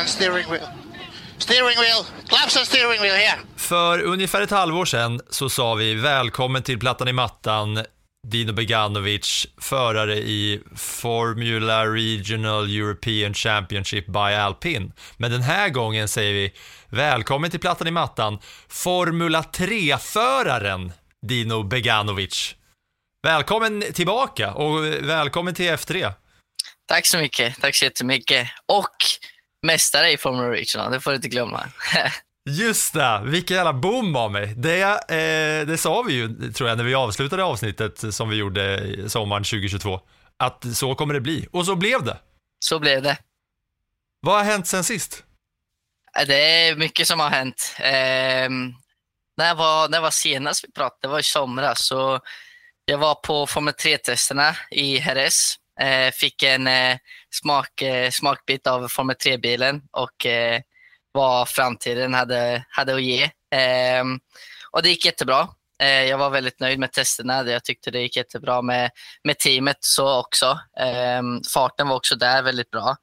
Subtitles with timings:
[0.00, 0.68] and steering wheel.
[1.38, 2.04] Steering wheel.
[2.28, 3.38] Claps and steering wheel here.
[3.56, 7.84] För ungefär ett halvår sedan så sa vi välkommen till Plattan i mattan,
[8.28, 14.92] Dino Beganovic, förare i Formula Regional European Championship by Alpin.
[15.16, 16.52] Men den här gången säger vi
[16.88, 18.38] välkommen till Plattan i mattan,
[18.68, 20.92] Formula 3-föraren
[21.26, 22.54] Dino Beganovic.
[23.22, 26.12] Välkommen tillbaka och välkommen till F3.
[26.88, 27.60] Tack så mycket.
[27.60, 28.48] Tack så jättemycket.
[28.66, 28.96] Och
[29.62, 31.66] mästare i Formula Regional, det får du inte glömma.
[32.50, 34.54] Just det, vilken jävla boom av mig.
[34.56, 38.94] Det, eh, det sa vi ju, tror jag, när vi avslutade avsnittet som vi gjorde
[39.06, 40.00] sommaren 2022.
[40.36, 41.48] Att så kommer det bli.
[41.52, 42.18] Och så blev det.
[42.64, 43.18] Så blev det.
[44.20, 45.24] Vad har hänt sen sist?
[46.26, 47.76] Det är mycket som har hänt.
[47.78, 48.74] Ehm,
[49.36, 52.20] när, jag var, när jag var senast vi pratade, det var i somras, så
[52.84, 55.56] jag var på Formel 3-testerna i Jerez.
[55.80, 56.96] Eh, fick en eh,
[57.30, 60.60] smak, eh, smakbit av Formel 3-bilen och eh,
[61.12, 63.30] vad framtiden hade, hade att ge.
[63.50, 64.20] Ehm,
[64.70, 65.48] och det gick jättebra.
[65.82, 67.44] Eh, jag var väldigt nöjd med testerna.
[67.46, 68.90] Jag tyckte det gick jättebra med,
[69.24, 70.58] med teamet så också.
[70.80, 72.96] Ehm, farten var också där väldigt bra.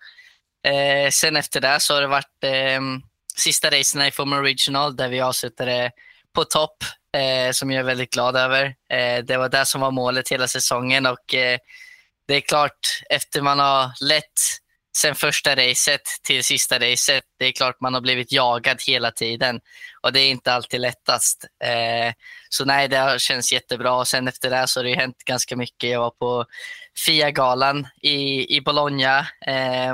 [0.67, 2.81] Eh, sen efter det så har det varit eh,
[3.35, 5.91] sista racerna i Formel Original där vi avslutade
[6.33, 6.77] på topp
[7.17, 8.65] eh, som jag är väldigt glad över.
[8.65, 11.59] Eh, det var det som var målet hela säsongen och eh,
[12.27, 14.61] det är klart efter man har lett
[14.97, 19.59] sen första racet till sista racet, det är klart man har blivit jagad hela tiden
[20.01, 21.45] och det är inte alltid lättast.
[21.63, 22.13] Eh,
[22.49, 25.17] så nej, det har känts jättebra och sen efter det så har det ju hänt
[25.25, 25.89] ganska mycket.
[25.89, 26.45] Jag var på
[27.05, 29.93] FIA-galan i, i Bologna eh,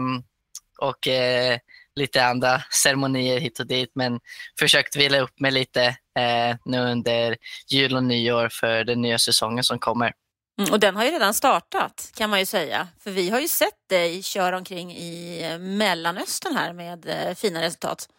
[0.79, 1.59] och eh,
[1.95, 4.19] lite andra ceremonier hit och dit, men
[4.59, 5.83] försökt vila upp mig lite
[6.19, 7.38] eh, nu under
[7.69, 10.13] jul och nyår för den nya säsongen som kommer.
[10.59, 12.88] Mm, och den har ju redan startat kan man ju säga.
[13.03, 17.62] För vi har ju sett dig köra omkring i eh, Mellanöstern här med eh, fina
[17.62, 18.09] resultat.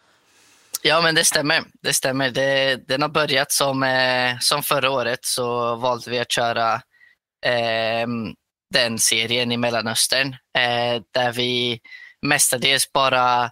[0.81, 1.63] Ja, men det stämmer.
[1.81, 2.29] Det stämmer.
[2.29, 6.73] Det, den har börjat som, eh, som förra året så valde vi att köra
[7.45, 8.07] eh,
[8.73, 11.79] den serien i Mellanöstern eh, där vi
[12.21, 13.51] mestadels bara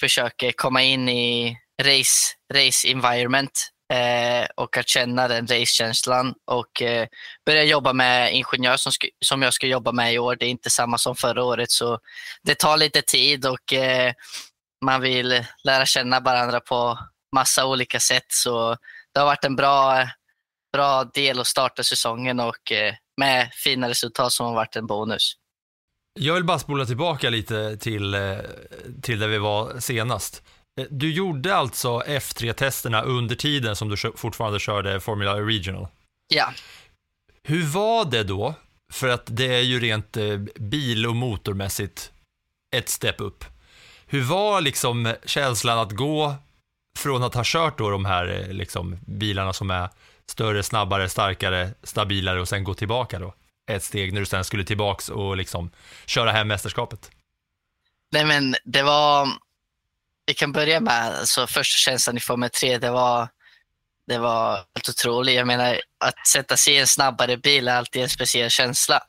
[0.00, 7.06] försöker komma in i race, race environment eh, och att känna den racekänslan och eh,
[7.46, 8.92] börja jobba med ingenjör som,
[9.24, 10.36] som jag ska jobba med i år.
[10.36, 11.98] Det är inte samma som förra året så
[12.42, 14.12] det tar lite tid och eh,
[14.84, 16.98] man vill lära känna varandra på
[17.34, 18.26] massa olika sätt.
[18.28, 18.76] Så
[19.14, 20.08] det har varit en bra,
[20.72, 25.32] bra del att starta säsongen och eh, med fina resultat som har varit en bonus.
[26.20, 28.38] Jag vill bara spola tillbaka lite till, eh,
[29.02, 30.42] till där vi var senast.
[30.80, 35.86] Eh, Du gjorde alltså F3-testerna under tiden som du fortfarande körde Formula Regional.
[36.28, 36.52] Ja,
[37.42, 38.54] Hur var det då?
[38.92, 42.12] För att det är ju rent eh, bil och motormässigt
[42.76, 43.44] ett step upp.
[44.06, 46.34] Hur var liksom känslan att gå
[46.98, 49.88] från att ha kört då de här eh, liksom, bilarna som är
[50.26, 53.34] större, snabbare, starkare, stabilare och sen gå tillbaka då?
[53.70, 55.70] Ett steg när du sen skulle tillbaks och liksom
[56.06, 57.10] köra hem mästerskapet.
[58.12, 59.28] nej men det var,
[60.26, 63.28] vi kan börja med, alltså första känslan i Formel 3, det var,
[64.06, 65.34] det var helt otroligt.
[65.34, 69.00] Jag menar, att sätta sig i en snabbare bil är alltid en speciell känsla.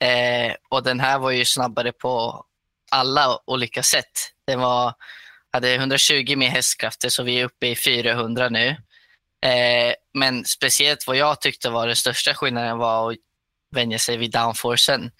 [0.00, 2.44] Eh, och den här var ju snabbare på
[2.90, 4.32] alla olika sätt.
[4.46, 4.94] Den var,
[5.52, 8.68] hade 120 mer hästkrafter så vi är uppe i 400 nu.
[9.46, 13.18] Eh, men speciellt vad jag tyckte var den största skillnaden var att
[13.74, 15.10] vänja sig vid downforcen.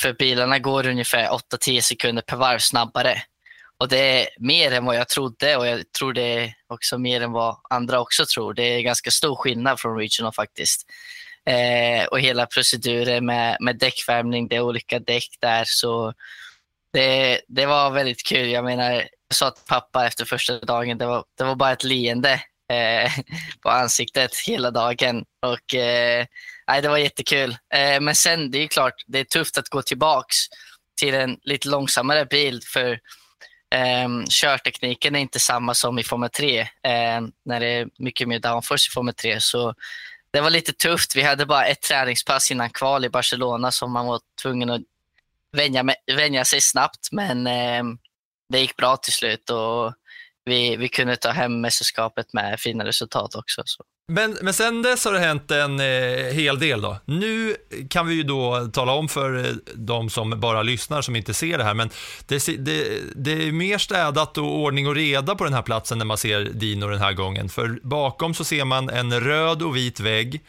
[0.00, 3.22] För bilarna går ungefär 8-10 sekunder per varv snabbare.
[3.78, 7.20] Och det är mer än vad jag trodde och jag tror det är också mer
[7.20, 8.54] än vad andra också tror.
[8.54, 10.86] Det är ganska stor skillnad från regional faktiskt.
[11.46, 15.64] Eh, och hela proceduren med, med däckvärmning, det är olika däck där.
[15.66, 16.12] Så
[16.92, 18.50] det, det var väldigt kul.
[18.50, 21.84] Jag menar, jag sa till pappa efter första dagen, det var, det var bara ett
[21.84, 22.32] leende
[22.72, 23.12] eh,
[23.62, 25.24] på ansiktet hela dagen.
[25.46, 26.26] Och eh,
[26.68, 27.56] nej, Det var jättekul.
[27.74, 30.36] Eh, men sen, det är klart, det är tufft att gå tillbaks
[31.00, 32.60] till en lite långsammare bil.
[32.72, 32.98] för
[33.74, 38.28] Um, körtekniken är inte samma som i Formel 3, uh, ehm, när det är mycket
[38.28, 39.40] mer downforce i Formel 3.
[39.40, 39.74] Så
[40.30, 41.16] det var lite tufft.
[41.16, 44.82] Vi hade bara ett träningspass innan kval i Barcelona som man var tvungen att
[45.52, 47.08] vänja, med, vänja sig snabbt.
[47.12, 47.46] Men
[47.80, 47.98] um,
[48.48, 49.94] det gick bra till slut och
[50.44, 53.62] vi, vi kunde ta hem mästerskapet med fina resultat också.
[53.64, 53.84] Så.
[54.08, 56.96] Men, men sen dess har det hänt en eh, hel del då.
[57.04, 57.56] Nu
[57.90, 61.58] kan vi ju då tala om för eh, de som bara lyssnar som inte ser
[61.58, 61.90] det här, men
[62.26, 66.04] det, det, det, är mer städat och ordning och reda på den här platsen när
[66.04, 67.48] man ser Dino den här gången.
[67.48, 70.40] För bakom så ser man en röd och vit vägg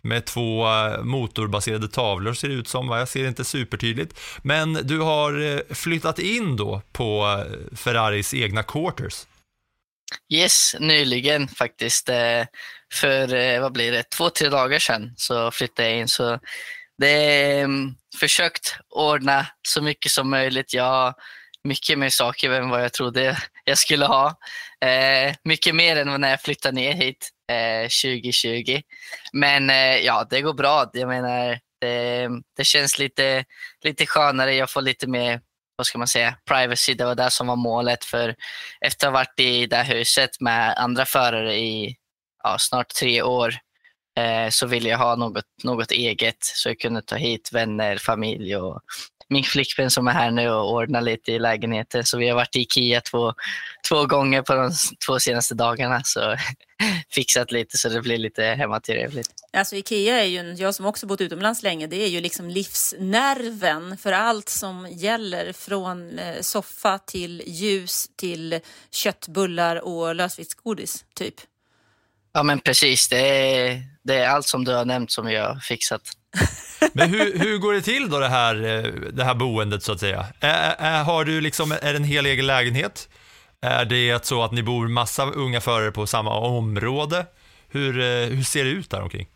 [0.00, 2.98] med två eh, motorbaserade tavlor ser det ut som, va?
[2.98, 4.20] jag ser inte supertydligt.
[4.42, 9.26] Men du har eh, flyttat in då på eh, Ferraris egna quarters.
[10.34, 12.08] Yes, nyligen faktiskt.
[12.08, 12.44] Eh,
[12.94, 16.08] för, eh, vad blir det, två, tre dagar sedan så flyttade jag in.
[16.08, 16.38] Så
[16.98, 20.74] det är mm, försökt ordna så mycket som möjligt.
[20.74, 21.14] Jag har
[21.64, 24.38] mycket mer saker än vad jag trodde jag skulle ha.
[24.84, 28.80] Eh, mycket mer än när jag flyttade ner hit eh, 2020.
[29.32, 30.90] Men eh, ja, det går bra.
[30.92, 33.44] Jag menar, det, mm, det känns lite,
[33.84, 34.54] lite skönare.
[34.54, 35.40] Jag får lite mer
[35.76, 36.94] vad ska man säga, privacy.
[36.94, 38.04] Det var det som var målet.
[38.04, 38.34] För
[38.80, 41.96] efter att ha varit i det här huset med andra förare i
[42.44, 43.54] ja, snart tre år
[44.18, 48.56] eh, så ville jag ha något, något eget så jag kunde ta hit vänner, familj
[48.56, 48.80] och
[49.28, 52.04] min flickvän som är här nu och ordnar lite i lägenheten.
[52.04, 53.34] Så vi har varit i Ikea två,
[53.88, 54.70] två gånger på de
[55.06, 56.00] två senaste dagarna.
[56.04, 56.36] Så
[57.10, 59.30] fixat lite så det blir lite hemmatrevligt.
[59.52, 63.96] Alltså Ikea är ju, jag som också bott utomlands länge, det är ju liksom livsnerven
[63.96, 68.60] för allt som gäller från eh, soffa till ljus till
[68.90, 71.34] köttbullar och lösviktsgodis, typ.
[72.32, 75.60] Ja men precis, det är, det är allt som du har nämnt som vi har
[75.60, 76.02] fixat.
[76.92, 80.00] Men hur, hur går det till då det här, eh, det här boendet så att
[80.00, 80.26] säga?
[80.40, 83.08] Är, är, har du liksom, är det en hel egen lägenhet?
[83.60, 87.26] Är det så att ni bor massa unga förare på samma område?
[87.68, 89.28] Hur, eh, hur ser det ut där omkring?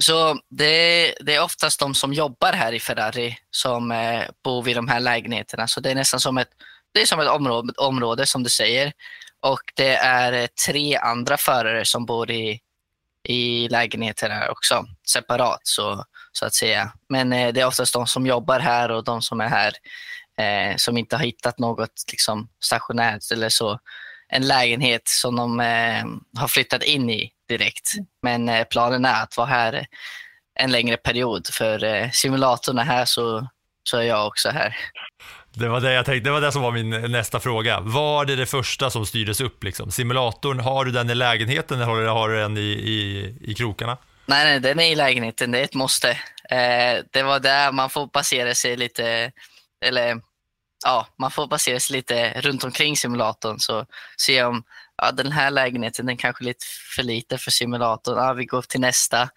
[0.00, 4.76] Så det, det är oftast de som jobbar här i Ferrari som eh, bor vid
[4.76, 5.66] de här lägenheterna.
[5.66, 6.48] Så det är nästan som ett,
[6.94, 8.92] det är som ett område, område som du säger.
[9.40, 12.60] Och det är eh, tre andra förare som bor i,
[13.28, 16.92] i lägenheterna också, separat så, så att säga.
[17.08, 19.72] Men eh, det är oftast de som jobbar här och de som är här
[20.40, 23.78] eh, som inte har hittat något liksom, stationärt eller så.
[24.28, 26.04] En lägenhet som de eh,
[26.40, 27.92] har flyttat in i direkt.
[28.22, 29.86] Men eh, planen är att vara här
[30.54, 31.46] en längre period.
[31.46, 33.48] För eh, simulatorn är här så,
[33.82, 34.76] så är jag också här.
[35.52, 37.80] Det var det jag tänkte, det var det som var min nästa fråga.
[37.80, 39.90] Var det det första som styrdes upp liksom?
[39.90, 43.98] Simulatorn, har du den i lägenheten eller har du den i, i, i krokarna?
[44.26, 46.10] Nej, nej, den är i lägenheten, det är ett måste.
[46.50, 49.32] Eh, det var där man får basera sig lite,
[49.84, 50.20] eller
[50.84, 53.86] ja, man får basera sig lite runt omkring simulatorn så
[54.16, 54.62] se om
[55.02, 56.66] ja, den här lägenheten den kanske är lite
[56.96, 58.16] för lite för simulatorn.
[58.16, 59.28] Ja, vi går till nästa.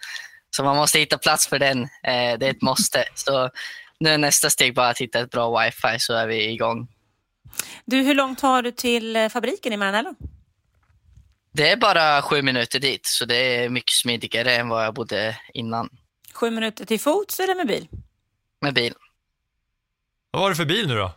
[0.55, 1.81] Så man måste hitta plats för den.
[1.83, 3.05] Eh, det är ett måste.
[3.15, 3.49] Så
[4.03, 6.87] nu är nästa steg bara att hitta ett bra wifi så är vi igång.
[7.85, 10.15] Du, hur långt har du till eh, fabriken i Maranello?
[11.51, 15.37] Det är bara sju minuter dit, så det är mycket smidigare än vad jag bodde
[15.53, 15.89] innan.
[16.33, 17.87] Sju minuter till fots eller med bil?
[18.61, 18.93] Med bil.
[20.31, 21.11] Vad var det för bil nu då?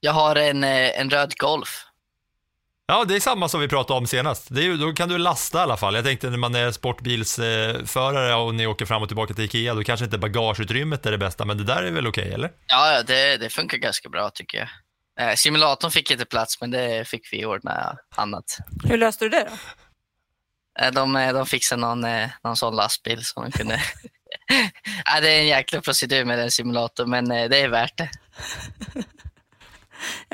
[0.00, 1.84] Jag har en, eh, en röd Golf.
[2.88, 4.46] Ja, det är samma som vi pratade om senast.
[4.50, 5.94] Det är, då kan du lasta i alla fall.
[5.94, 9.84] Jag tänkte när man är sportbilsförare och ni åker fram och tillbaka till Ikea, då
[9.84, 12.50] kanske inte bagageutrymmet är det bästa, men det där är väl okej, okay, eller?
[12.66, 14.68] Ja, det, det funkar ganska bra tycker jag.
[15.20, 18.58] Eh, simulatorn fick inte plats, men det fick vi ordna annat.
[18.84, 19.56] Hur löste du det då?
[20.84, 22.06] Eh, de, eh, de fixade någon,
[22.44, 23.82] någon sån lastbil som de kunde...
[25.04, 28.10] ja, det är en jäkla procedur med den simulatorn, men det är värt det.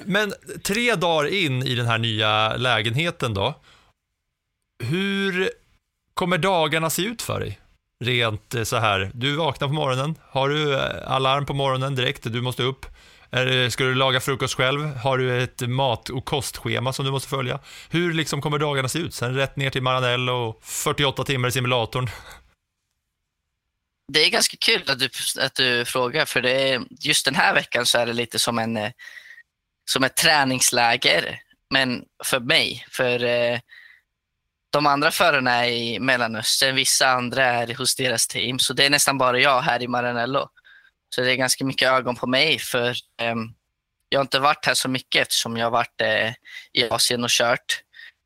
[0.05, 0.33] Men
[0.65, 3.55] tre dagar in i den här nya lägenheten då,
[4.85, 5.51] hur
[6.15, 7.59] kommer dagarna se ut för dig?
[8.05, 12.23] Rent eh, så här, du vaknar på morgonen, har du eh, alarm på morgonen direkt,
[12.25, 12.87] du måste upp,
[13.71, 14.97] Ska du laga frukost själv?
[14.97, 17.59] Har du ett mat och kostschema som du måste följa?
[17.91, 19.15] Hur liksom kommer dagarna se ut?
[19.15, 22.11] Sen rätt ner till Maranello och 48 timmar i simulatorn.
[24.13, 25.09] Det är ganska kul att du,
[25.41, 28.59] att du frågar, för det är, just den här veckan så är det lite som,
[28.59, 28.91] en, eh,
[29.85, 31.41] som ett träningsläger.
[31.71, 33.59] Men för mig, för eh,
[34.71, 38.91] de andra förarna är i Mellanöstern, vissa andra är hos deras team, så det är
[38.91, 40.49] nästan bara jag här i Maranello.
[41.15, 43.35] Så det är ganska mycket ögon på mig för eh,
[44.09, 46.33] jag har inte varit här så mycket eftersom jag har varit eh,
[46.73, 47.83] i Asien och kört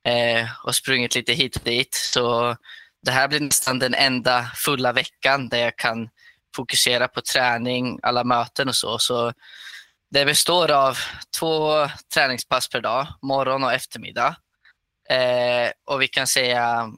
[0.06, 1.94] eh, och sprungit lite hit och dit.
[1.94, 2.56] Så
[3.02, 6.08] det här blir nästan den enda fulla veckan där jag kan
[6.56, 8.98] fokusera på träning, alla möten och så.
[8.98, 9.32] så
[10.16, 10.98] det består av
[11.38, 14.36] två träningspass per dag, morgon och eftermiddag.
[15.10, 16.92] Eh, och vi kan säga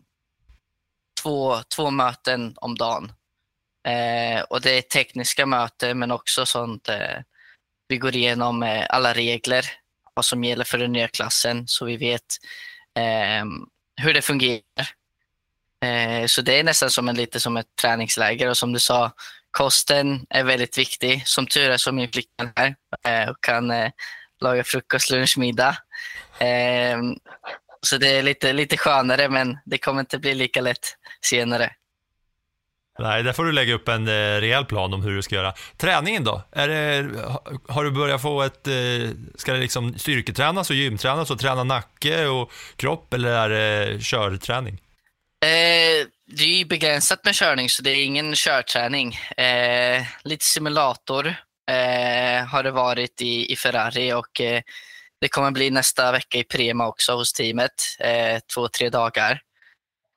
[1.22, 3.12] två, två möten om dagen.
[3.88, 7.18] Eh, och det är tekniska möten men också sånt eh,
[7.88, 9.66] vi går igenom eh, alla regler,
[10.14, 12.36] vad som gäller för den nya klassen så vi vet
[12.98, 13.44] eh,
[14.00, 14.62] hur det fungerar.
[15.84, 19.12] Eh, så det är nästan som en, lite som ett träningsläger och som du sa,
[19.58, 21.22] kosten är väldigt viktig.
[21.26, 22.74] Som tur är så min flickvän här
[23.04, 23.90] eh, och kan eh,
[24.40, 25.76] laga frukost, lunch, middag.
[26.38, 26.98] Eh,
[27.80, 31.70] så det är lite, lite skönare men det kommer inte bli lika lätt senare.
[32.98, 35.54] Nej, där får du lägga upp en eh, rejäl plan om hur du ska göra.
[35.76, 36.42] Träningen då?
[36.52, 38.68] Är det, ha- har du börjat få ett,
[39.34, 44.80] ska det liksom styrketränas och gymtränas och träna nacke och kropp eller är det körträning?
[46.30, 49.14] Det är begränsat med körning så det är ingen körträning.
[49.36, 51.26] Eh, lite simulator
[51.70, 54.62] eh, har det varit i, i Ferrari och eh,
[55.20, 57.72] det kommer bli nästa vecka i Prema också hos teamet.
[57.98, 59.40] Eh, två, tre dagar.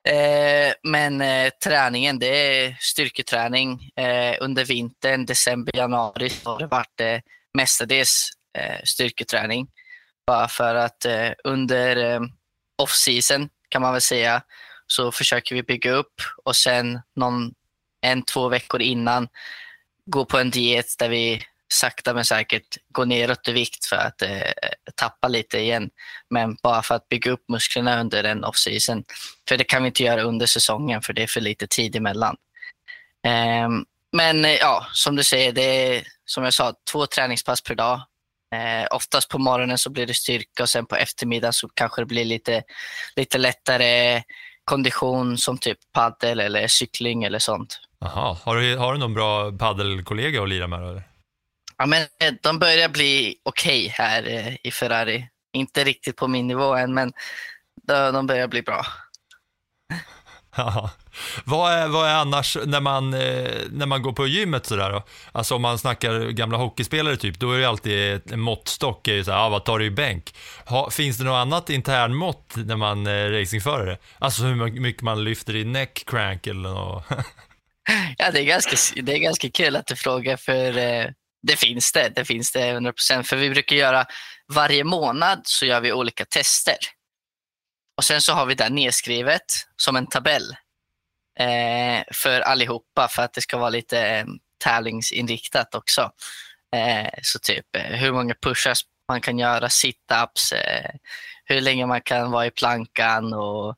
[0.07, 3.89] Eh, men eh, träningen, det är styrketräning.
[3.95, 7.19] Eh, under vintern, december, januari så har det varit eh,
[7.53, 9.67] mestadels eh, styrketräning.
[10.27, 12.21] Bara för att eh, under eh,
[12.81, 14.41] off-season kan man väl säga
[14.91, 17.53] så försöker vi bygga upp och sen någon,
[18.01, 19.27] en, två veckor innan
[20.05, 21.43] gå på en diet där vi
[21.73, 24.51] sakta men säkert går neråt i vikt för att eh,
[24.95, 25.89] tappa lite igen.
[26.29, 29.03] Men bara för att bygga upp musklerna under en off-season.
[29.47, 32.35] För det kan vi inte göra under säsongen för det är för lite tid emellan.
[33.27, 37.75] Ehm, men eh, ja, som du säger, det är som jag sa, två träningspass per
[37.75, 38.01] dag.
[38.55, 42.05] Eh, oftast på morgonen så blir det styrka och sen på eftermiddagen så kanske det
[42.05, 42.63] blir lite,
[43.15, 44.23] lite lättare
[44.65, 47.79] kondition som typ paddel eller cykling eller sånt.
[47.99, 50.79] Jaha, har du, har du någon bra paddelkollega att lira med?
[50.79, 51.03] Eller?
[51.77, 55.29] Ja, men eh, de börjar bli okej här eh, i Ferrari.
[55.53, 57.13] Inte riktigt på min nivå än, men
[57.87, 58.85] de börjar bli bra.
[61.45, 65.03] Vad, är, vad är annars när man, eh, när man går på gymmet sådär då?
[65.31, 69.23] Alltså om man snackar gamla hockeyspelare typ, då är det alltid en måttstock, är ju
[69.23, 70.35] såhär, ah, vad tar du i bänk?
[70.65, 73.97] Ha, finns det något annat internmått när man är racingförare?
[74.19, 77.03] Alltså hur mycket man lyfter i neck crank eller något?
[78.17, 81.05] Ja, det är ganska, det är ganska kul att du frågar, för eh,
[81.47, 82.11] det finns det.
[82.15, 83.23] Det finns det 100%.
[83.23, 84.05] För vi brukar göra,
[84.53, 86.75] varje månad så gör vi olika tester.
[88.01, 89.43] Och sen så har vi det nedskrivet
[89.77, 90.55] som en tabell
[91.39, 94.25] eh, för allihopa för att det ska vara lite eh,
[94.63, 96.11] tävlingsinriktat också.
[96.75, 100.89] Eh, så typ eh, hur många push-ups man kan göra, sit-ups, eh,
[101.45, 103.75] hur länge man kan vara i plankan och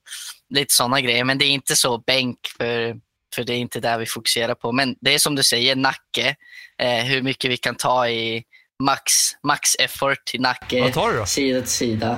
[0.50, 1.24] lite sådana grejer.
[1.24, 2.96] Men det är inte så bänk för,
[3.36, 4.72] för det är inte där vi fokuserar på.
[4.72, 6.36] Men det är som du säger, nacke,
[6.77, 8.44] eh, hur mycket vi kan ta i
[8.84, 9.12] max,
[9.44, 10.82] max effort i nacke.
[10.82, 11.25] vad tar du då?
[11.25, 12.18] Sida till sida.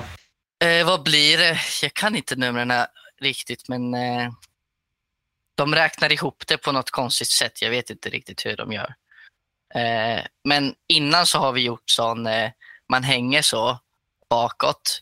[0.64, 1.60] Eh, vad blir det?
[1.82, 2.86] Jag kan inte numren
[3.22, 4.30] riktigt, men eh,
[5.56, 7.62] de räknar ihop det på något konstigt sätt.
[7.62, 8.96] Jag vet inte riktigt hur de gör.
[9.76, 12.52] Eh, men innan så har vi gjort sån, eh,
[12.90, 13.80] man hänger så
[14.30, 15.02] bakåt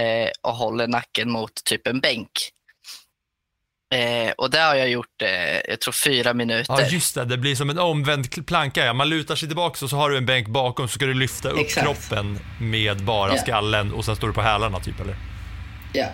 [0.00, 2.30] eh, och håller nacken mot typ en bänk.
[3.94, 6.74] Eh, och det har jag gjort, eh, jag tror fyra minuter.
[6.78, 8.84] Ja just det, det blir som en omvänd planka.
[8.84, 8.92] Ja.
[8.92, 11.48] Man lutar sig tillbaka och så har du en bänk bakom så ska du lyfta
[11.50, 11.86] upp Exakt.
[11.86, 13.42] kroppen med bara Ja.
[13.42, 15.16] skallen och sen står du på hälarna typ eller?
[15.92, 16.06] Ja.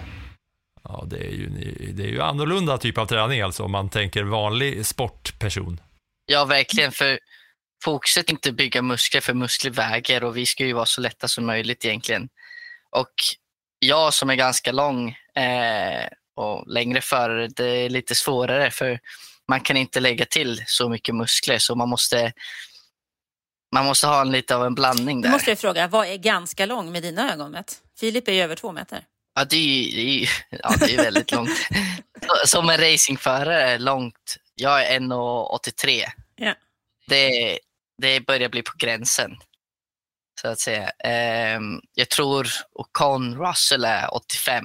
[0.85, 1.49] Ja, det är ju,
[1.93, 5.81] det är ju annorlunda typ av träning alltså om man tänker vanlig sportperson.
[6.27, 6.93] Ja, verkligen.
[6.93, 7.19] För
[7.85, 11.01] fokuset är inte att bygga muskler, för muskler väger och vi ska ju vara så
[11.01, 12.29] lätta som möjligt egentligen.
[12.91, 13.13] Och
[13.79, 16.07] jag som är ganska lång eh,
[16.37, 19.01] och längre förare, det är lite svårare för
[19.49, 22.33] man kan inte lägga till så mycket muskler så man måste
[23.75, 25.33] man måste ha en lite av en blandning Då där.
[25.33, 27.83] måste jag fråga, vad är ganska lång med dina ögon mätt?
[28.01, 29.05] Filip är ju över två meter.
[29.35, 30.29] Ja, det är ju, det är
[30.63, 31.51] ja, det är väldigt långt.
[32.47, 34.37] Som en racingförare, långt.
[34.55, 36.03] Jag är 1,83.
[36.37, 36.55] Ja.
[37.07, 37.59] Det,
[38.03, 39.37] det börjar bli på gränsen.
[40.41, 40.91] Så att säga.
[41.05, 44.65] Ehm, jag tror Ocon Russell är 85.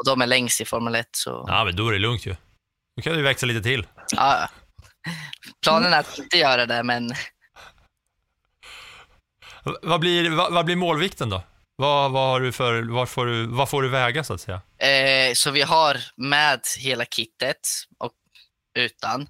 [0.00, 1.08] Och de är längst i Formel 1.
[1.12, 2.36] Så, Ja, men då är det lugnt ju.
[2.96, 3.86] Då kan du växa lite till.
[4.16, 4.48] ja.
[5.62, 7.12] Planen är att inte göra det, men
[9.82, 11.42] Vad blir, vad, vad blir målvikten då?
[11.76, 14.60] Vad, vad, har du för, vad, får du, vad får du väga så att säga?
[14.78, 17.60] Eh, så vi har med hela kittet
[17.98, 18.12] och
[18.74, 19.28] utan.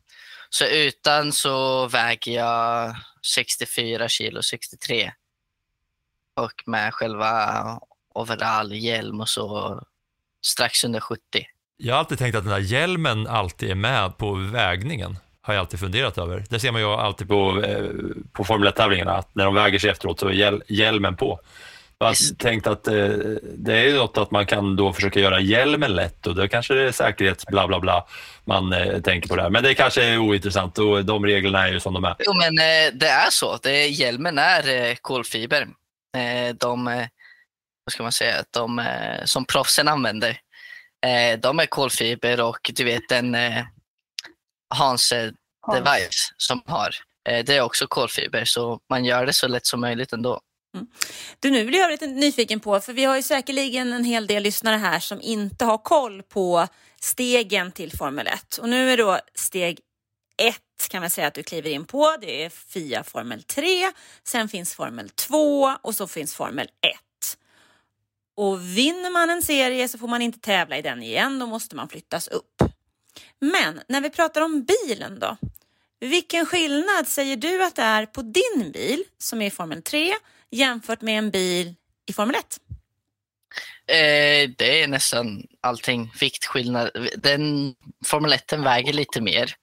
[0.51, 2.97] Så utan så väger jag
[3.35, 5.13] 64 kilo, 63.
[6.41, 7.65] Och med själva
[8.15, 9.81] overall, hjälm och så
[10.47, 11.21] strax under 70.
[11.77, 15.19] Jag har alltid tänkt att den där hjälmen alltid är med på vägningen.
[15.43, 16.45] har jag alltid funderat över.
[16.51, 17.85] Det ser man ju alltid på, eh,
[18.33, 21.41] på Formel 1-tävlingarna, att när de väger sig efteråt så är hjäl hjälmen på.
[21.99, 23.09] Jag har tänkt att eh,
[23.43, 26.75] det är ju något att man kan då försöka göra hjälmen lätt och då kanske
[26.75, 28.07] det är säkerhets bla bla bla
[28.45, 29.51] man eh, tänker på det här.
[29.51, 32.17] Men det kanske är ointressant och de reglerna är ju som de är.
[32.19, 33.59] Jo, men eh, det är så.
[33.63, 35.69] Det, hjälmen är eh, kolfiber.
[36.17, 37.07] Eh, de, eh,
[37.91, 40.41] vad ska man säga, de eh, som proffsen använder.
[41.07, 43.65] Eh, de är kolfiber och du vet den eh,
[44.75, 45.13] Hans
[45.73, 46.95] device som har.
[47.25, 50.41] Det är också kolfiber så man gör det så lätt som möjligt ändå.
[51.41, 54.43] Du, nu blir jag lite nyfiken på, för vi har ju säkerligen en hel del
[54.43, 56.67] lyssnare här som inte har koll på
[57.01, 58.57] stegen till Formel 1.
[58.57, 59.81] Och nu är då steg
[60.43, 60.57] 1
[60.91, 62.17] kan man säga att du kliver in på.
[62.21, 63.93] Det är FIA Formel 3,
[64.25, 66.71] sen finns Formel 2 och så finns Formel 1.
[68.41, 71.77] Och vinner man en serie så får man inte tävla i den igen, då måste
[71.77, 72.63] man flyttas upp.
[73.41, 75.37] Men när vi pratar om bilen då?
[76.01, 80.15] Vilken skillnad säger du att det är på din bil som är i Formel 3
[80.51, 81.75] jämfört med en bil
[82.07, 82.61] i Formel 1?
[83.87, 86.13] Eh, det är nästan allting.
[86.21, 86.91] Viktskillnad.
[87.17, 89.55] Den, Formel 1 väger lite mer.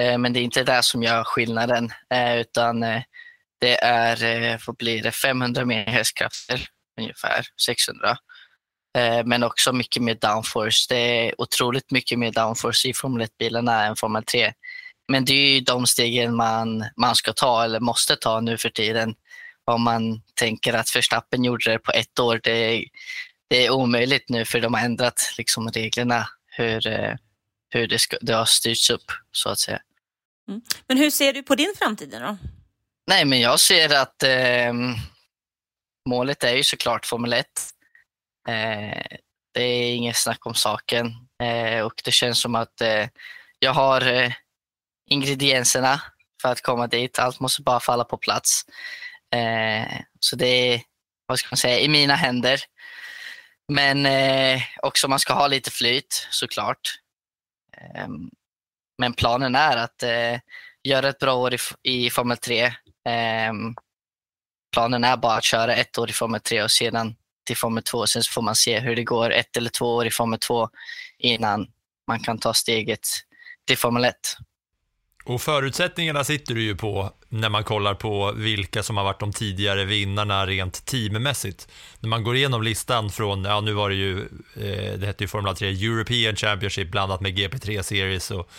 [0.00, 1.92] Eh, men det är inte det som gör skillnaden.
[2.14, 3.02] Eh, utan eh,
[3.58, 6.68] det är, eh, vad blir det, 500 mer hästkrafter
[7.00, 8.16] ungefär, 600.
[8.98, 10.86] Eh, men också mycket mer downforce.
[10.88, 14.52] Det är otroligt mycket mer downforce i Formel 1-bilarna än Formel 3.
[15.08, 18.70] Men det är ju de stegen man, man ska ta eller måste ta nu för
[18.70, 19.14] tiden.
[19.64, 22.40] Om man tänker att Verstappen gjorde det på ett år.
[22.42, 22.84] Det,
[23.48, 27.14] det är omöjligt nu för de har ändrat liksom reglerna hur, eh,
[27.70, 29.80] hur det, ska, det har styrts upp så att säga.
[30.86, 32.36] Men hur ser du på din framtid då?
[33.06, 34.72] Nej, men jag ser att eh,
[36.08, 37.46] målet är ju såklart Formel 1.
[38.48, 39.16] Eh,
[39.54, 41.06] det är inget snack om saken
[41.42, 43.08] eh, och det känns som att eh,
[43.58, 44.32] jag har eh,
[45.10, 46.02] ingredienserna
[46.42, 47.18] för att komma dit.
[47.18, 48.64] Allt måste bara falla på plats.
[49.34, 50.82] Eh, så det är,
[51.26, 52.60] vad ska man säga, i mina händer.
[53.72, 56.98] Men eh, också man ska ha lite flyt såklart.
[57.76, 58.08] Eh,
[58.98, 60.38] men planen är att eh,
[60.82, 62.72] göra ett bra år i, i Formel 3.
[64.74, 67.14] Planen är bara att köra ett år i Formel 3 och sedan
[67.46, 68.06] till Formel 2.
[68.06, 70.68] Sen så får man se hur det går ett eller två år i Formel 2
[71.18, 71.66] innan
[72.08, 73.06] man kan ta steget
[73.66, 74.14] till Formel 1.
[75.24, 79.32] Och förutsättningarna sitter du ju på när man kollar på vilka som har varit de
[79.32, 81.68] tidigare vinnarna rent teammässigt.
[82.00, 84.18] När man går igenom listan från, ja nu var det ju,
[84.56, 88.50] eh, det hette ju Formel 3 European Championship blandat med GP3 Series och,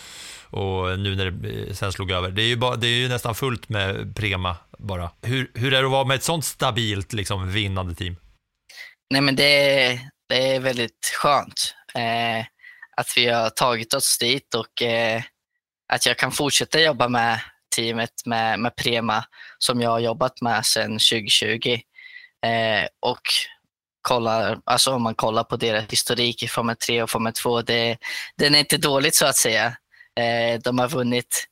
[0.50, 2.30] och nu när det sen slog över.
[2.30, 5.10] Det är ju, bara, det är ju nästan fullt med Prema bara.
[5.22, 8.16] Hur, hur är det att vara med ett sånt stabilt liksom, vinnande team?
[9.10, 12.46] Nej men det, det är väldigt skönt eh,
[12.96, 15.22] att vi har tagit oss dit och eh,
[15.92, 17.40] att jag kan fortsätta jobba med
[17.76, 19.24] teamet med, med Prema
[19.58, 21.80] som jag har jobbat med sedan 2020.
[22.46, 23.22] Eh, och
[24.02, 27.98] kollar, alltså om man kollar på deras historik i Formel 3 och Formel 2, det,
[28.36, 29.76] den är inte dåligt så att säga.
[30.16, 31.46] Eh, de har vunnit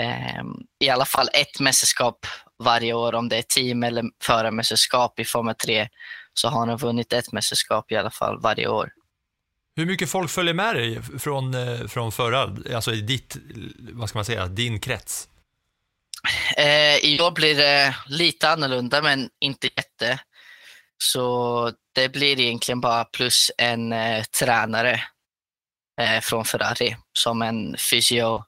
[0.00, 0.42] eh,
[0.78, 2.26] i alla fall ett mästerskap
[2.58, 5.88] varje år, om det är team eller förarmästerskap i Formel 3
[6.34, 8.92] så har de vunnit ett mästerskap i alla fall varje år.
[9.76, 13.36] Hur mycket folk följer med dig från, eh, från förra, alltså i ditt,
[13.78, 15.28] vad ska man säga, din krets?
[16.56, 20.20] Eh, I år blir det lite annorlunda men inte jätte.
[20.98, 25.00] Så det blir egentligen bara plus en eh, tränare
[26.00, 28.44] eh, från Ferrari som en fysio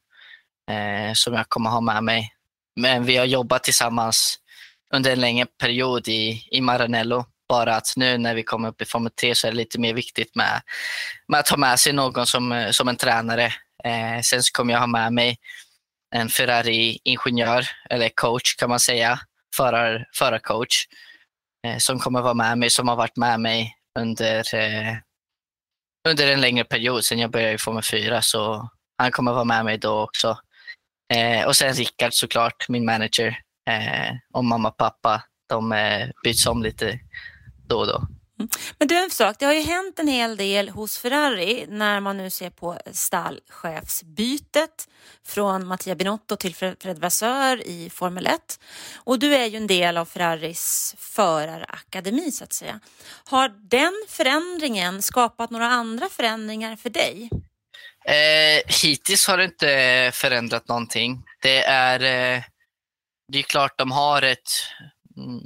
[0.70, 2.32] eh, som jag kommer ha med mig.
[2.80, 4.38] Men vi har jobbat tillsammans
[4.94, 7.24] under en längre period i, i Maranello.
[7.48, 9.94] Bara att nu när vi kommer upp i Formel 3 så är det lite mer
[9.94, 10.62] viktigt med,
[11.28, 13.44] med att ha med sig någon som, som en tränare.
[13.84, 15.38] Eh, sen så kommer jag ha med mig
[16.14, 19.20] en Ferrari-ingenjör, eller coach kan man säga,
[19.56, 20.86] förar, förarcoach,
[21.66, 24.96] eh, som kommer vara med mig, som har varit med mig under, eh,
[26.08, 28.22] under en längre period sen jag började i Formel 4.
[28.22, 30.38] Så han kommer vara med mig då också.
[31.14, 33.38] Eh, och sen Rickard såklart, min manager,
[33.70, 35.22] eh, och mamma och pappa.
[35.48, 37.00] De eh, byts om lite
[37.66, 38.06] då och då.
[38.78, 42.16] Men du, en sak, det har ju hänt en hel del hos Ferrari när man
[42.16, 44.88] nu ser på stallchefsbytet
[45.26, 48.60] från Mattia Binotto till Fred Vasseur i Formel 1.
[48.94, 52.80] Och du är ju en del av Ferraris förarakademi så att säga.
[53.24, 57.30] Har den förändringen skapat några andra förändringar för dig?
[58.04, 61.22] Eh, hittills har det inte förändrat någonting.
[61.42, 62.42] Det är, eh,
[63.28, 64.50] det är klart de har ett,
[65.16, 65.40] mm,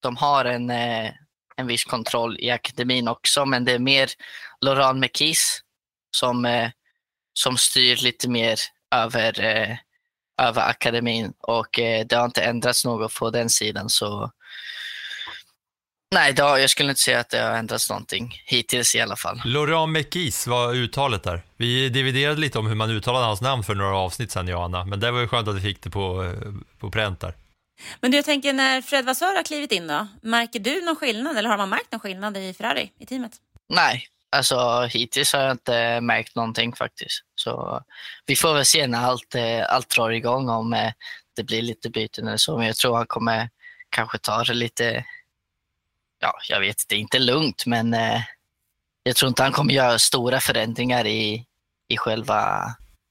[0.00, 1.10] de har en, eh,
[1.56, 4.10] en viss kontroll i akademin också, men det är mer
[4.60, 5.60] Laurent Mekis
[6.16, 6.70] som, eh,
[7.34, 8.58] som styr lite mer
[8.94, 9.76] över, eh,
[10.42, 13.88] över akademin och eh, det har inte ändrats något på den sidan.
[13.88, 14.32] Så
[16.12, 19.40] Nej, har, jag skulle inte säga att det har ändrats någonting hittills i alla fall.
[19.44, 21.42] Laurent Mekis var uttalet där.
[21.56, 24.84] Vi dividerade lite om hur man uttalade hans namn för några avsnitt sedan, Johanna.
[24.84, 27.34] Men det var ju skönt att vi fick det på, eh, på pränt där.
[28.00, 31.36] Men du, jag tänker när Fred Vassör har klivit in då, märker du någon skillnad
[31.36, 33.32] eller har man märkt någon skillnad i Ferrari, i teamet?
[33.68, 37.20] Nej, alltså hittills har jag inte märkt någonting faktiskt.
[37.34, 37.82] Så
[38.26, 40.92] vi får väl se när allt, eh, allt drar igång om eh,
[41.36, 42.58] det blir lite byten eller så.
[42.58, 43.50] Men jag tror han kommer
[43.90, 45.04] kanske ta det lite,
[46.20, 48.20] ja, jag vet, det är inte lugnt, men eh,
[49.02, 51.46] jag tror inte han kommer göra stora förändringar i,
[51.88, 52.64] i själva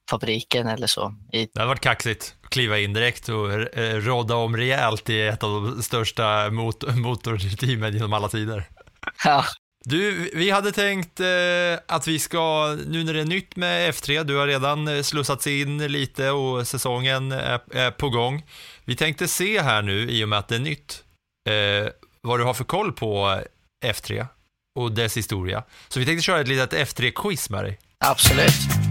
[0.09, 1.15] fabriken eller så.
[1.31, 5.43] I, Det hade varit kaxigt kliva in direkt och eh, rodda om rejält i ett
[5.43, 8.63] av de största mot motorteamen genom alla tider.
[9.23, 9.45] ja,
[9.85, 11.27] Du, vi hade tänkt eh,
[11.87, 15.47] att vi ska, nu när det är nytt med F3, du har redan eh, slussats
[15.47, 18.43] in lite och säsongen är, är på gång.
[18.85, 21.03] Vi tänkte se här nu, i och med att det är nytt,
[21.49, 23.41] eh, vad du har för koll på
[23.85, 24.27] F3
[24.79, 25.63] och dess historia.
[25.87, 27.79] Så vi tänkte köra ett litet F3-quiz med dig.
[27.99, 28.90] absolut.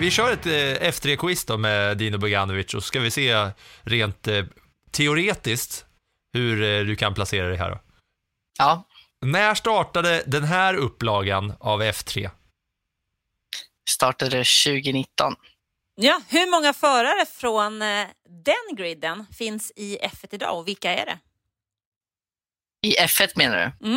[0.00, 3.50] Vi kör ett eh, F3-quiz då med Dino Boganovic och så ska vi se
[3.82, 4.44] rent eh,
[4.90, 5.86] teoretiskt
[6.32, 7.78] hur eh, du kan placera dig här då.
[8.58, 8.84] Ja,
[9.26, 12.30] När startade den här upplagan av F3?
[13.90, 15.34] startade 2019.
[15.94, 21.06] Ja, hur många förare från eh, den griden finns i F1 idag och vilka är
[21.06, 21.18] det?
[22.82, 23.88] I F1 menar du?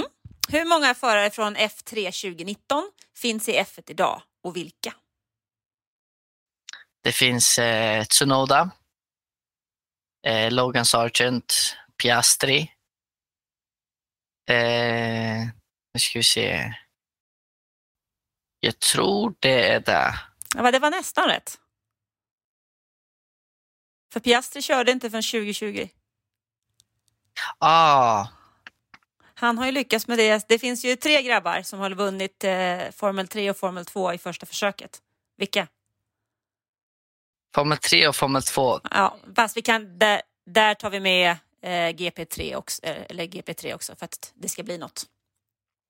[0.50, 4.94] Hur många förare från F3 2019 finns i F1 idag och vilka?
[7.04, 8.72] Det finns eh, Tsunoda,
[10.28, 12.72] eh, Logan Sargent, Piastri.
[14.50, 15.46] Eh,
[15.94, 16.74] nu ska vi se.
[18.60, 20.14] Jag tror det är det.
[20.56, 21.58] Ja, det var nästan rätt.
[24.14, 25.90] För Piastri körde inte förrän 2020.
[27.58, 28.28] Ah,
[29.36, 30.48] Han har ju lyckats med det.
[30.48, 34.18] Det finns ju tre grabbar som har vunnit eh, Formel 3 och Formel 2 i
[34.18, 35.02] första försöket.
[35.38, 35.68] Vilka?
[37.56, 38.80] Formel 3 och Formel 2.
[38.92, 41.32] Ja, fast vi kan, där, där tar vi med
[41.64, 45.04] eh, GP3 också, eh, eller GP3 också för att det ska bli något.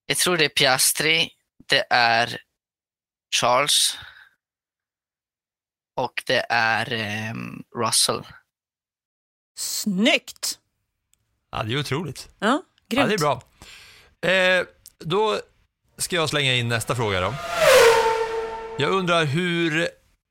[0.05, 1.29] Jag tror det är Piastri,
[1.69, 2.41] det är
[3.35, 3.97] Charles
[5.95, 8.23] och det är ehm, Russell.
[9.57, 10.59] Snyggt!
[11.51, 12.29] Ja, det är otroligt.
[12.39, 13.09] Ja, Ja, grymt.
[13.09, 13.41] det är bra.
[14.31, 14.65] Eh,
[14.99, 15.39] då
[15.97, 17.33] ska jag slänga in nästa fråga då.
[18.77, 19.87] Jag undrar hur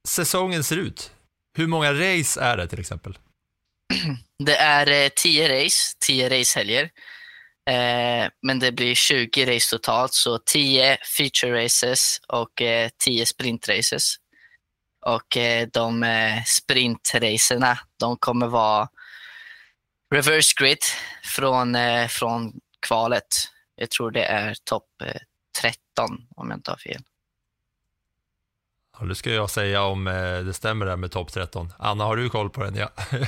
[0.09, 1.12] säsongen ser ut.
[1.57, 3.19] Hur många race är det till exempel?
[4.45, 6.91] Det är eh, 10 race, 10 racehelger.
[7.71, 13.69] Eh, men det blir 20 race totalt, så 10 feature races och eh, 10 sprint
[13.69, 14.17] races.
[15.07, 18.89] Och eh, de eh, sprintracerna, de kommer vara
[20.15, 20.79] reverse grid
[21.25, 22.53] från, eh, från
[22.87, 23.27] kvalet.
[23.75, 25.21] Jag tror det är topp eh,
[25.61, 27.03] 13 om jag inte har fel.
[29.01, 31.73] Ja, det ska jag säga om eh, det stämmer där med topp 13.
[31.79, 32.75] Anna, har du koll på den?
[32.77, 32.89] Ja.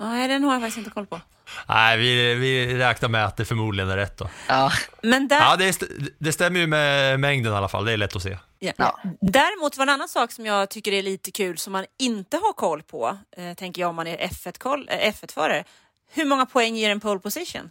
[0.00, 1.20] Nej, den har jag faktiskt inte koll på.
[1.68, 4.28] Nej, vi, vi räknar med att det förmodligen är rätt då.
[4.48, 5.82] Ja, Men där, Ja, det,
[6.18, 7.84] det stämmer ju med mängden i alla fall.
[7.84, 8.38] Det är lätt att se.
[8.58, 8.72] Ja.
[8.76, 9.00] Ja.
[9.20, 12.52] Däremot var en annan sak som jag tycker är lite kul som man inte har
[12.52, 15.64] koll på, eh, tänker jag om man är F1-koll- eh, F1-förare.
[16.12, 17.70] Hur många poäng ger en pole position?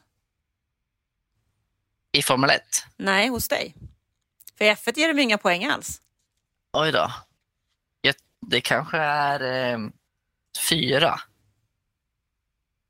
[2.12, 2.62] i Formel 1.
[2.98, 3.76] Nej, hos dig.
[4.58, 6.02] För i F1 ger de inga poäng alls.
[6.80, 7.12] Oj då.
[8.42, 9.80] Det kanske är eh,
[10.70, 11.20] fyra.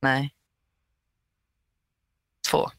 [0.01, 0.33] Nej.
[2.51, 2.69] Två.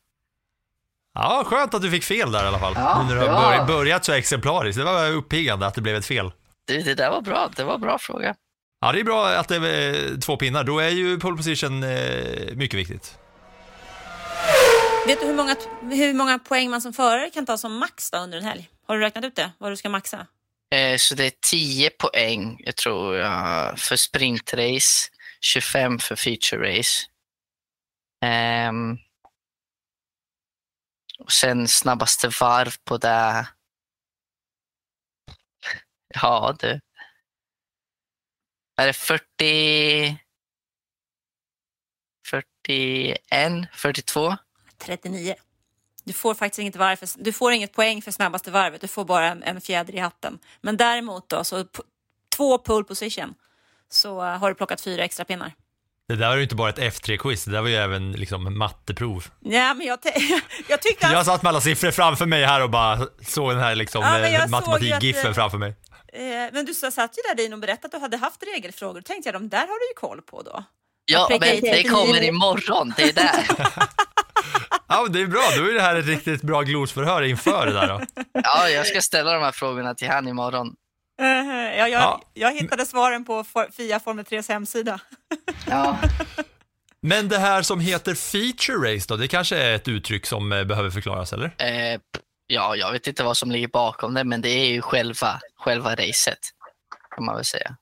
[1.15, 2.73] Ja, skönt att du fick fel där i alla fall.
[2.77, 4.79] Ja, nu när du har börjat så exemplariskt.
[4.79, 6.33] Det var uppiggande att det blev ett fel.
[6.65, 7.51] Det, det där var bra.
[7.57, 8.35] Det var en bra fråga.
[8.81, 10.65] Ja, det är bra att det är eh, två pinnar.
[10.65, 13.19] Då är ju pole position eh, mycket viktigt.
[15.07, 18.19] Vet du hur många, hur många poäng man som förare kan ta som max då
[18.19, 18.71] under en helg?
[18.87, 19.53] Har du räknat ut det?
[19.59, 20.27] Vad du ska maxa?
[20.71, 27.07] Eh, så det är 10 poäng, jag tror jag, för sprintrace, 25 för feature race.
[28.69, 28.99] Um,
[31.19, 33.49] Och sen snabbaste varv på det.
[36.15, 36.81] Ja, du.
[38.77, 40.19] Är det 40...
[42.27, 44.37] 41, 42?
[44.79, 45.35] 39.
[46.09, 49.05] Du får faktiskt inget, varv för, du får inget poäng för snabbaste varvet, du får
[49.05, 50.39] bara en, en fjäder i hatten.
[50.61, 51.83] Men däremot då, så p-
[52.37, 53.35] två pole position,
[53.91, 55.53] så har du plockat fyra extra pinnar.
[56.09, 59.27] Det där var ju inte bara ett F3-quiz, det där var ju även liksom matteprov.
[59.41, 60.13] Ja, men jag, te-
[60.69, 63.59] jag tyckte Jag att, satt med alla siffror framför mig här och bara såg den
[63.61, 65.75] här liksom Ja, jag eh, matematik-giffen att, eh, framför mig.
[66.13, 66.21] eh,
[66.53, 68.95] men du sa- satt ju där Dino och berättade att du hade haft regelfrågor.
[69.01, 70.65] Då tänkte jag, de där har du ju koll på då.
[71.11, 71.91] Ja, men det 39.
[71.91, 72.95] kommer imorgon.
[72.97, 73.47] Det är där.
[74.89, 77.73] Ja, men det är bra, då är det här ett riktigt bra glosförhör inför det
[77.73, 78.01] där då.
[78.33, 80.75] Ja, jag ska ställa de här frågorna till han imorgon.
[81.21, 81.27] Eh,
[81.79, 82.23] ja, jag, Ja.
[82.35, 83.45] jag hittade svaren på
[83.77, 85.01] Fia Formel 3s hemsida.
[85.71, 85.99] Ja.
[87.01, 90.65] Men det här som heter feature race då, det kanske är ett uttryck som eh,
[90.65, 91.55] behöver förklaras, eller?
[91.59, 92.01] Eh,
[92.47, 95.95] ja, jag vet inte vad som ligger bakom det, men det är ju själva, själva
[95.95, 96.39] racet.
[97.17, 97.77] Kan man väl säga.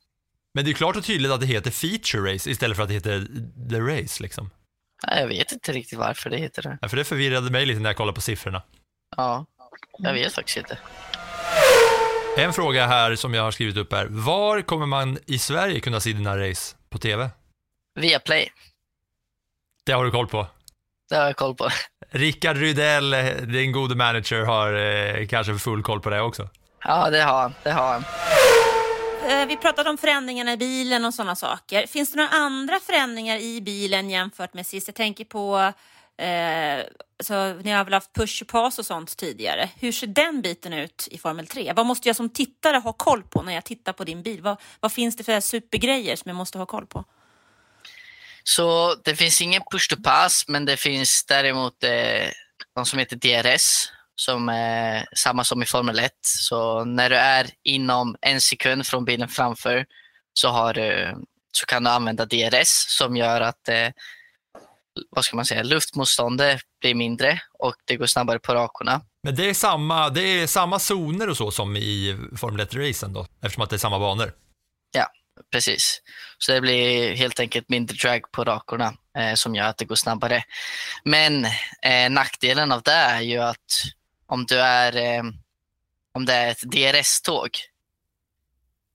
[0.55, 2.95] Men det är klart och tydligt att det heter feature race istället för att det
[2.95, 3.27] heter
[3.71, 4.51] the race liksom.
[5.03, 6.79] Ja, Jag vet inte riktigt varför det heter det.
[6.83, 8.63] Ja, för det förvirrade mig lite när jag kollade på siffrorna.
[9.17, 9.47] Ja,
[9.99, 10.79] jag vet faktiskt inte.
[12.39, 16.01] En fråga här som jag har skrivit upp är, var kommer man i Sverige kunna
[16.01, 17.31] se dina race på TV?
[18.01, 18.49] Via Play,
[19.87, 20.47] Det har du koll på.
[21.09, 21.69] det har jag koll på.
[22.11, 23.11] Rickard Rydell,
[23.53, 26.49] din gode manager, har eh, kanske full koll på det också.
[26.85, 27.55] Ja, det har han.
[27.63, 28.05] Det har han.
[29.27, 31.87] Eh, vi pratade om förändringarna i bilen och sådana saker.
[31.87, 34.89] Finns det några andra förändringar i bilen jämfört med sist?
[34.89, 35.73] Jag tänker på,
[36.23, 36.85] eh,
[37.21, 39.71] så ni har väl haft push och pass och sånt tidigare.
[39.81, 41.73] Hur ser den biten ut i Formel 3?
[41.77, 44.43] Vad måste jag som tittare ha koll på när jag tittar på din bil?
[44.43, 47.05] Vad, vad finns det för supergrejer som jag måste ha koll på?
[48.45, 52.29] Så det finns ingen push to pass, men det finns däremot eh,
[52.77, 56.13] något som heter DRS, som är samma som i Formel 1.
[56.23, 59.87] Så när du är inom en sekund från bilen framför
[60.33, 61.15] så, har du,
[61.53, 63.89] så kan du använda DRS som gör att eh,
[65.11, 69.01] vad ska man säga, luftmotståndet blir mindre och det går snabbare på rakorna.
[69.23, 73.27] Men det är samma, det är samma zoner och så som i Formel 1-racen då,
[73.43, 74.33] eftersom att det är samma banor.
[74.93, 75.07] Ja,
[75.53, 76.03] precis.
[76.39, 79.95] Så det blir helt enkelt mindre drag på rakorna eh, som gör att det går
[79.95, 80.45] snabbare.
[81.05, 81.45] Men
[81.83, 83.83] eh, nackdelen av det är ju att
[84.27, 85.23] om du är eh,
[86.15, 87.51] om det är ett DRS-tåg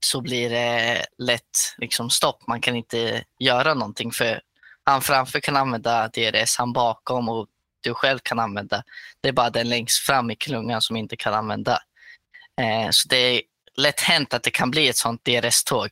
[0.06, 2.48] så blir det lätt liksom stopp.
[2.48, 4.42] Man kan inte göra någonting för
[4.84, 7.48] han framför kan använda DRS, han bakom och
[7.82, 8.84] du själv kan använda.
[9.22, 11.80] Det är bara den längst fram i klungan som inte kan använda.
[12.62, 13.42] Eh, så det är
[13.76, 15.90] lätt hänt att det kan bli ett sånt DRS-tåg.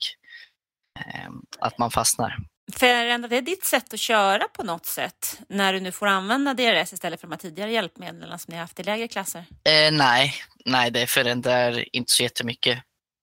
[1.00, 2.38] Eh, att man fastnar.
[2.74, 6.94] Förändrar det ditt sätt att köra på något sätt när du nu får använda DRS
[6.94, 9.46] istället för de här tidigare hjälpmedlen som ni har haft i lägre klasser?
[9.50, 10.34] Eh, nej,
[10.66, 12.78] nej, det förändrar inte så jättemycket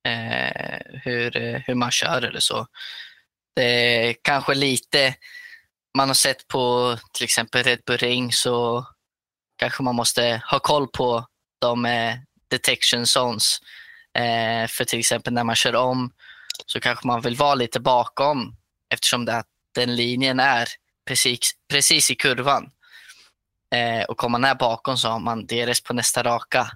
[0.09, 2.67] eh, hur, hur man kör eller så.
[3.57, 3.65] Det
[4.09, 5.15] är kanske lite,
[5.97, 8.87] man har sett på till exempel Red Bull Ring så
[9.57, 11.27] kanske man måste ha koll på
[11.61, 12.15] de eh,
[12.51, 13.59] detection zones.
[14.19, 16.13] Eh, för till exempel när man kör om
[16.67, 18.57] så kanske man vill vara lite bakom
[18.89, 20.69] eftersom det, att den linjen är
[21.09, 22.71] precis, precis i kurvan.
[23.75, 26.71] Eh, och om man är bakom så har man DRS på nästa raka.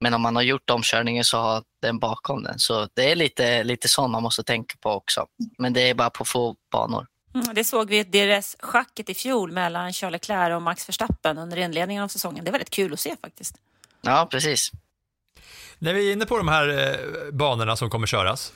[0.00, 2.58] Men om man har gjort omkörningen så har den bakom den.
[2.58, 5.26] Så det är lite, lite sånt man måste tänka på också.
[5.58, 7.06] Men det är bara på få banor.
[7.34, 11.56] Mm, det såg vi i DRS-schacket i fjol mellan Charles Leclerc och Max Verstappen under
[11.56, 12.44] inledningen av säsongen.
[12.44, 13.54] Det är väldigt kul att se faktiskt.
[14.00, 14.70] Ja, precis.
[15.78, 18.52] När vi är inne på de här eh, banorna som kommer köras.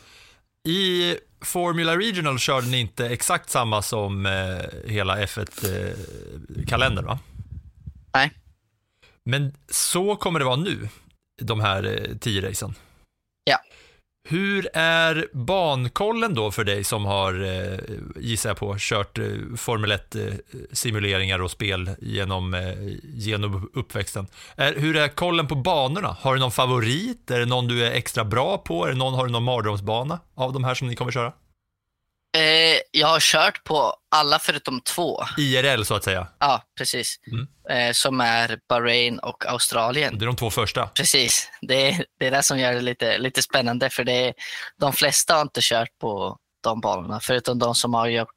[0.69, 7.19] I Formula Regional körde ni inte exakt samma som eh, hela F1-kalendern va?
[8.15, 8.31] Nej.
[9.25, 10.89] Men så kommer det vara nu,
[11.43, 12.75] de här eh, tio racen.
[14.31, 17.79] Hur är bankollen då för dig som har, eh,
[18.17, 19.25] gissar jag på, kört eh,
[19.57, 24.27] Formel 1-simuleringar eh, och spel genom, eh, genom uppväxten?
[24.57, 26.17] Är, hur är kollen på banorna?
[26.21, 27.31] Har du någon favorit?
[27.31, 28.87] Är det någon du är extra bra på?
[28.87, 31.33] Är det någon, har du någon mardrömsbana av de här som ni kommer köra?
[32.39, 35.25] Eh, jag har kört på alla förutom två.
[35.37, 36.27] IRL så att säga.
[36.39, 37.17] Ja, precis.
[37.33, 37.49] Mm.
[37.71, 40.19] Eh, som är Bahrain och Australien.
[40.19, 40.87] Det är de två första.
[40.87, 41.51] Precis.
[41.61, 43.91] Det är det är det som gör det lite, lite spännande.
[43.91, 44.35] För det är,
[44.81, 48.29] de flesta har inte kört på de banorna, förutom de som har gjort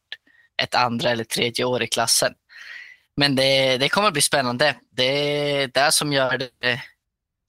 [0.62, 2.34] ett andra eller tredje år i klassen.
[3.18, 4.76] Men det, det kommer bli spännande.
[4.92, 6.82] Det är det som gör det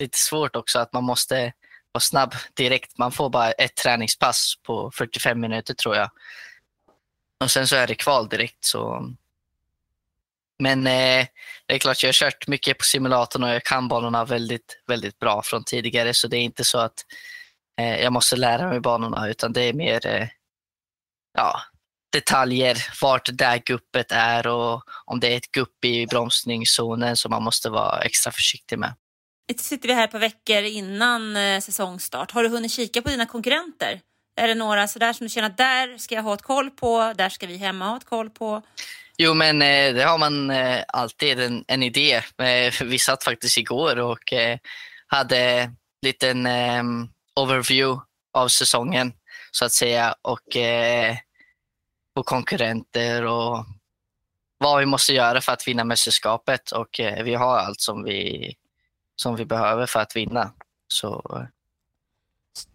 [0.03, 1.53] lite svårt också, att man måste
[1.93, 2.99] vara snabb direkt.
[2.99, 6.11] Man får bara ett träningspass på 45 minuter tror jag.
[7.45, 8.65] Och sen så är det kval direkt.
[8.65, 9.11] Så...
[10.59, 11.27] Men eh,
[11.67, 15.19] det är klart, jag har kört mycket på simulatorn och jag kan banorna väldigt, väldigt
[15.19, 16.15] bra från tidigare.
[16.15, 17.05] Så det är inte så att
[17.81, 20.29] eh, jag måste lära mig banorna utan det är mer eh,
[21.39, 21.61] ja,
[22.13, 27.31] detaljer, vart det där guppet är och om det är ett gupp i bromsningszonen som
[27.31, 28.95] man måste vara extra försiktig med.
[29.53, 32.31] Nu sitter vi här på veckor innan eh, säsongstart.
[32.31, 34.01] Har du hunnit kika på dina konkurrenter?
[34.37, 37.13] Är det några sådär som du känner att där ska jag ha ett koll på,
[37.17, 38.63] där ska vi hemma ha ett koll på?
[39.17, 42.23] Jo, men eh, det har man eh, alltid en, en idé.
[42.83, 44.33] Vi satt faktiskt igår och
[45.07, 46.49] hade en liten
[47.35, 49.13] overview av säsongen
[49.51, 50.57] så att säga och
[52.15, 53.65] på konkurrenter och
[54.59, 58.55] vad vi måste göra för att vinna mästerskapet och vi har allt som vi,
[59.17, 60.53] som vi behöver för att vinna.
[60.89, 61.47] Så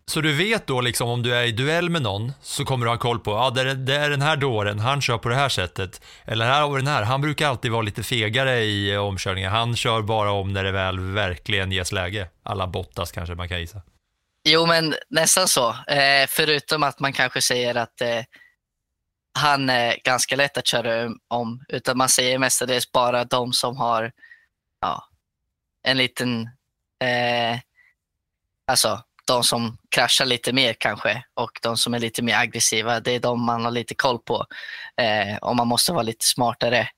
[0.05, 2.91] Så du vet då liksom om du är i duell med någon så kommer du
[2.91, 5.35] ha koll på, ja det är, det är den här dåren, han kör på det
[5.35, 6.01] här sättet.
[6.25, 9.49] Eller här har vi den här, han brukar alltid vara lite fegare i eh, omkörningar.
[9.49, 12.29] Han kör bara om när det väl verkligen ges läge.
[12.43, 13.81] Alla Bottas kanske man kan gissa.
[14.43, 15.69] Jo, men nästan så.
[15.69, 18.23] Eh, förutom att man kanske säger att eh,
[19.39, 21.65] han är ganska lätt att köra om.
[21.69, 24.11] Utan man säger mestadels bara de som har
[24.81, 25.06] ja,
[25.87, 26.41] en liten...
[27.03, 27.59] Eh,
[28.67, 32.99] alltså, de som kraschar lite mer kanske och de som är lite mer aggressiva.
[32.99, 34.45] Det är de man har lite koll på.
[35.01, 36.89] Eh, och man måste vara lite smartare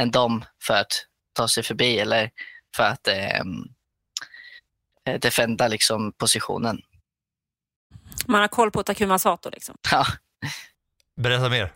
[0.00, 2.30] än dem för att ta sig förbi eller
[2.76, 3.40] för att eh,
[5.06, 6.82] eh, defenda liksom positionen.
[8.26, 9.76] Man har koll på Takuma Sato liksom.
[9.90, 10.06] Ja.
[11.16, 11.72] Berätta mer.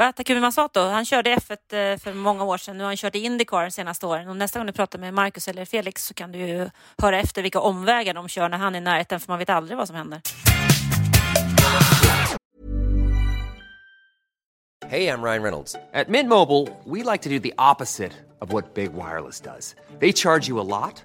[0.00, 2.78] Va, Takumi Masato, han körde F1 eh, för många år sedan.
[2.78, 4.28] Nu har han kört i Indycar de senaste åren.
[4.28, 7.42] Och nästa gång du pratar med Marcus eller Felix så kan du ju höra efter
[7.42, 9.96] vilka omvägar de kör när han är i närheten för man vet aldrig vad som
[9.96, 10.20] händer.
[14.86, 15.72] Hej, jag Ryan Reynolds.
[15.72, 19.76] På Mint Mobile, we like to do the opposite of what Big Wireless does.
[20.00, 21.04] They charge you a lot,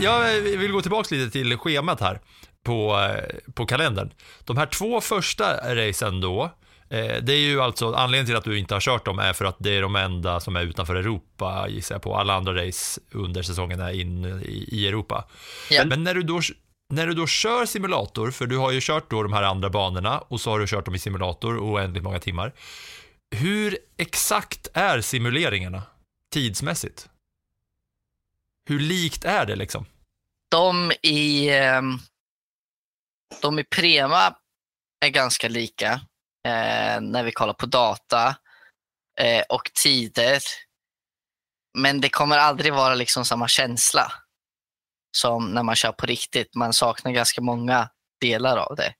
[0.00, 2.20] Jag vill gå tillbaka lite till schemat här
[2.64, 4.10] på, eh, på kalendern.
[4.44, 6.42] De här två första racen då,
[6.90, 9.44] eh, det är ju alltså anledningen till att du inte har kört dem är för
[9.44, 12.16] att det är de enda som är utanför Europa gissar jag på.
[12.16, 15.24] Alla andra race under säsongen är in i, i Europa.
[15.70, 15.84] Ja.
[15.84, 16.40] Men när du, då,
[16.94, 20.18] när du då kör simulator, för du har ju kört då de här andra banorna
[20.18, 22.52] och så har du kört dem i simulator oändligt många timmar.
[23.36, 25.82] Hur exakt är simuleringarna
[26.32, 27.08] tidsmässigt?
[28.68, 29.86] Hur likt är det liksom?
[30.50, 31.98] De i, ehm,
[33.42, 34.36] de i Prema
[35.04, 35.92] är ganska lika
[36.46, 38.36] eh, när vi kollar på data
[39.20, 40.42] eh, och tider.
[41.78, 44.12] Men det kommer aldrig vara liksom samma känsla
[45.16, 46.54] som när man kör på riktigt.
[46.54, 48.94] Man saknar ganska många delar av det.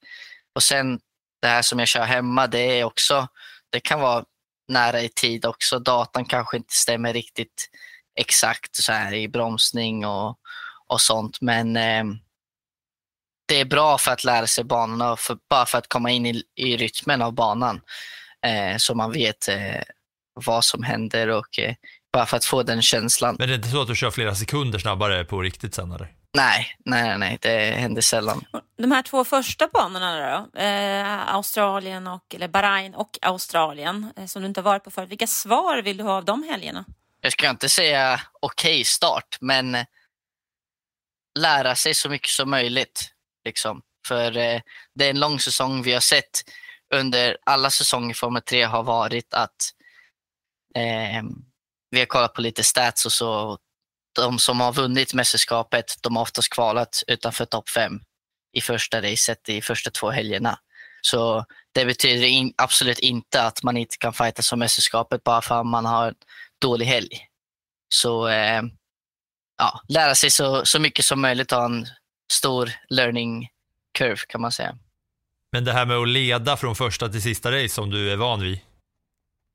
[0.54, 1.00] Och sen
[1.42, 3.28] det här som jag kör hemma, det är också,
[3.70, 4.24] det kan vara
[4.68, 5.78] nära i tid också.
[5.78, 7.70] Datan kanske inte stämmer riktigt
[8.18, 10.38] exakt så här i bromsning och,
[10.86, 11.40] och sånt.
[11.40, 12.04] Men eh,
[13.48, 16.26] det är bra för att lära sig banorna och för, bara för att komma in
[16.26, 17.80] i, i rytmen av banan.
[18.46, 19.82] Eh, så man vet eh,
[20.34, 21.74] vad som händer och eh,
[22.12, 23.36] bara för att få den känslan.
[23.38, 26.08] Men det är inte så att du kör flera sekunder snabbare på riktigt sen eller?
[26.36, 28.44] Nej, nej, nej, det händer sällan.
[28.78, 34.42] De här två första banorna då, eh, Australien och, eller Bahrain och Australien, eh, som
[34.42, 35.08] du inte har varit på förut.
[35.08, 36.84] Vilka svar vill du ha av de helgerna?
[37.20, 39.76] Jag ska inte säga okej start, men
[41.38, 43.12] lära sig så mycket som möjligt.
[43.44, 43.82] Liksom.
[44.06, 44.60] För eh,
[44.94, 45.82] det är en lång säsong.
[45.82, 46.42] Vi har sett
[46.94, 49.56] under alla säsonger i Formel 3 har varit att
[50.74, 51.22] eh,
[51.90, 53.58] vi har kollat på lite stats och så.
[54.14, 58.00] De som har vunnit mästerskapet, de har oftast kvalat utanför topp 5
[58.52, 60.58] i första racet, i första två helgerna.
[61.00, 65.60] Så det betyder in, absolut inte att man inte kan fighta som mästerskapet bara för
[65.60, 66.14] att man har
[66.60, 67.28] dålig helg.
[67.88, 68.62] Så eh,
[69.58, 71.86] ja, lära sig så, så mycket som möjligt ha en
[72.32, 73.48] stor learning
[73.98, 74.78] curve kan man säga.
[75.52, 78.40] Men det här med att leda från första till sista race som du är van
[78.40, 78.60] vid.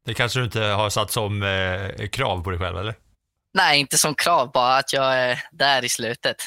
[0.05, 2.95] Det kanske du inte har satt som eh, krav på dig själv eller?
[3.53, 6.37] Nej, inte som krav, bara att jag är där i slutet.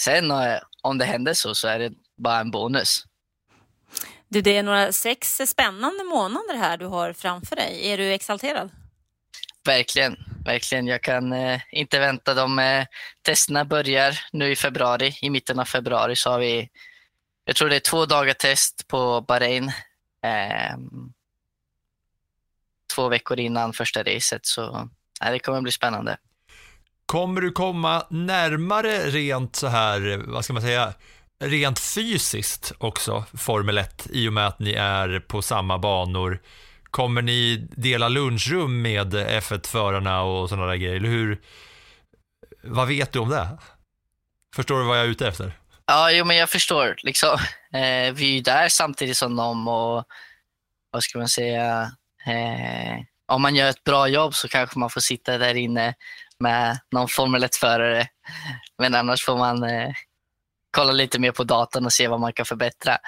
[0.00, 3.04] Sen eh, om det händer så, så är det bara en bonus.
[4.28, 7.88] Du, det är några sex spännande månader här du har framför dig.
[7.88, 8.70] Är du exalterad?
[9.66, 10.16] Verkligen.
[10.44, 10.86] verkligen.
[10.86, 12.34] Jag kan eh, inte vänta.
[12.34, 12.86] De eh,
[13.22, 15.18] testerna börjar nu i februari.
[15.22, 16.68] I mitten av februari så har vi,
[17.44, 19.72] jag tror det är två dagar test på Bahrain.
[20.24, 20.76] Eh,
[22.94, 24.46] två veckor innan första racet.
[24.46, 24.88] Så
[25.24, 26.16] eh, det kommer bli spännande.
[27.06, 30.94] Kommer du komma närmare rent så här, vad ska man säga,
[31.38, 36.40] rent fysiskt också, Formel 1, i och med att ni är på samma banor?
[36.96, 40.96] Kommer ni dela lunchrum med F1-förarna och sådana där grejer?
[40.96, 41.40] Eller hur?
[42.62, 43.48] Vad vet du om det?
[44.54, 45.52] Förstår du vad jag är ute efter?
[45.86, 46.96] Ja, jo, men jag förstår.
[47.02, 47.38] Liksom,
[47.72, 50.04] eh, vi är ju där samtidigt som dem och
[50.90, 51.90] vad ska man säga?
[52.26, 55.94] Eh, om man gör ett bra jobb så kanske man får sitta där inne
[56.38, 58.08] med någon Formel 1-förare.
[58.78, 59.92] Men annars får man eh,
[60.70, 62.98] kolla lite mer på datorn och se vad man kan förbättra.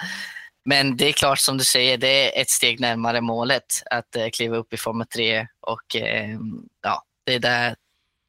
[0.69, 4.29] Men det är klart som du säger, det är ett steg närmare målet att eh,
[4.33, 6.37] kliva upp i Formel 3 och eh,
[6.83, 7.75] ja, det är där,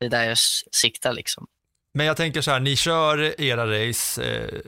[0.00, 0.38] det är där jag
[0.72, 1.46] siktar liksom.
[1.94, 4.60] Men jag tänker så här, ni kör era race eh,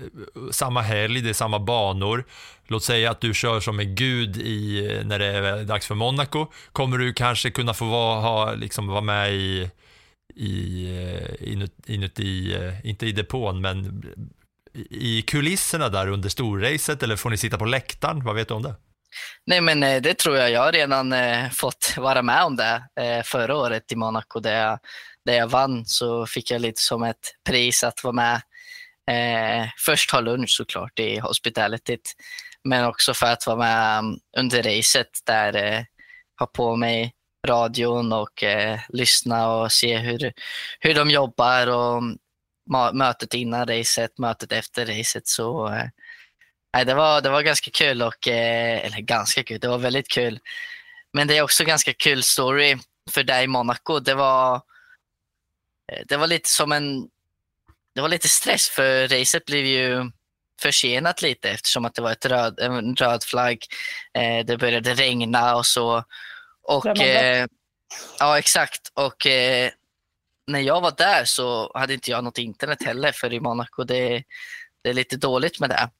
[0.50, 2.24] samma helg, det är samma banor.
[2.66, 5.94] Låt säga att du kör som en gud i, eh, när det är dags för
[5.94, 6.46] Monaco.
[6.72, 9.70] Kommer du kanske kunna få vara, ha, liksom, vara med i,
[10.34, 14.02] i, eh, inuti, inuti, eh, inte i depån, men
[14.90, 18.24] i kulisserna där under storracet eller får ni sitta på läktaren?
[18.24, 18.74] Vad vet du om det?
[19.46, 20.50] Nej, men eh, det tror jag.
[20.50, 24.60] Jag har redan eh, fått vara med om det eh, förra året i Monaco där
[24.64, 24.78] jag,
[25.24, 28.42] där jag vann så fick jag lite som ett pris att vara med.
[29.10, 32.12] Eh, först ha lunch såklart i hospitalityt,
[32.64, 35.84] men också för att vara med mm, under racet där eh,
[36.38, 37.12] ha på mig
[37.46, 40.32] radion och eh, lyssna och se hur,
[40.80, 42.18] hur de jobbar och mm,
[42.92, 45.28] mötet innan racet, mötet efter racet.
[45.28, 45.84] Så eh,
[46.74, 50.08] nej, det, var, det var ganska kul och, eh, eller ganska kul, det var väldigt
[50.08, 50.38] kul.
[51.12, 52.78] Men det är också ganska kul story
[53.10, 54.00] för dig i Monaco.
[54.00, 54.54] Det var,
[55.92, 57.08] eh, det var lite som en,
[57.94, 60.10] det var lite stress för racet blev ju
[60.62, 63.64] försenat lite eftersom att det var ett röd, en röd flagg.
[64.44, 66.04] det började regna och så.
[66.62, 67.46] Och, eh,
[68.18, 68.92] ja, exakt.
[68.94, 69.70] Och eh,
[70.46, 74.24] när jag var där så hade inte jag något internet heller för i Monaco det,
[74.82, 75.90] det är lite dåligt med det.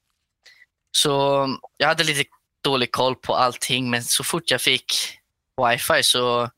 [0.91, 2.29] Så jag hade lite
[2.63, 4.93] dålig koll på allting men så fort jag fick
[5.67, 6.49] wifi så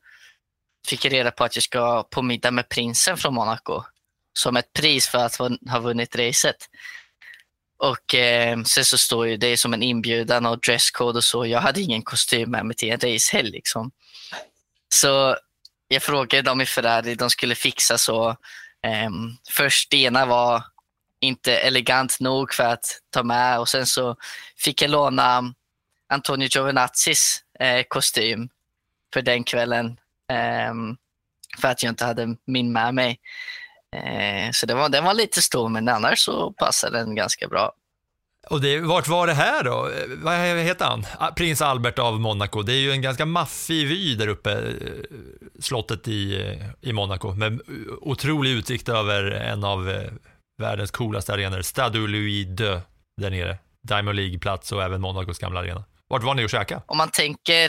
[0.88, 3.82] fick jag reda på att jag ska på middag med prinsen från Monaco
[4.38, 5.36] som ett pris för att
[5.70, 6.56] ha vunnit racet.
[7.78, 11.46] Och eh, sen så står ju det som en inbjudan och dresscode och så.
[11.46, 13.50] Jag hade ingen kostym med mig till en racehelg.
[13.50, 13.90] Liksom.
[14.94, 15.36] Så
[15.88, 18.36] jag frågade dem i Ferrari, de skulle fixa så.
[19.06, 20.64] Um, först det ena var
[21.20, 24.16] inte elegant nog för att ta med och sen så
[24.56, 25.54] fick jag låna
[26.08, 28.48] Antonio Giovanazzis eh, kostym
[29.12, 30.00] för den kvällen.
[30.70, 30.96] Um,
[31.60, 33.20] för att jag inte hade min med mig.
[33.96, 37.72] Eh, så det var, den var lite stor men annars så passade den ganska bra.
[38.50, 39.90] Och det, vart var det här då?
[40.16, 41.06] Vad heter han?
[41.36, 42.62] Prins Albert av Monaco.
[42.62, 44.70] Det är ju en ganska maffig vy där uppe, eh,
[45.60, 47.60] slottet i, i Monaco, med
[48.00, 50.12] otrolig utsikt över en av eh,
[50.62, 52.80] världens coolaste arenor, Stade Louis II,
[53.20, 53.58] där nere.
[53.88, 55.84] Diamond League-plats och även Monacos gamla arena.
[56.08, 56.82] Vart var ni och käkade?
[56.86, 57.64] Om man tänker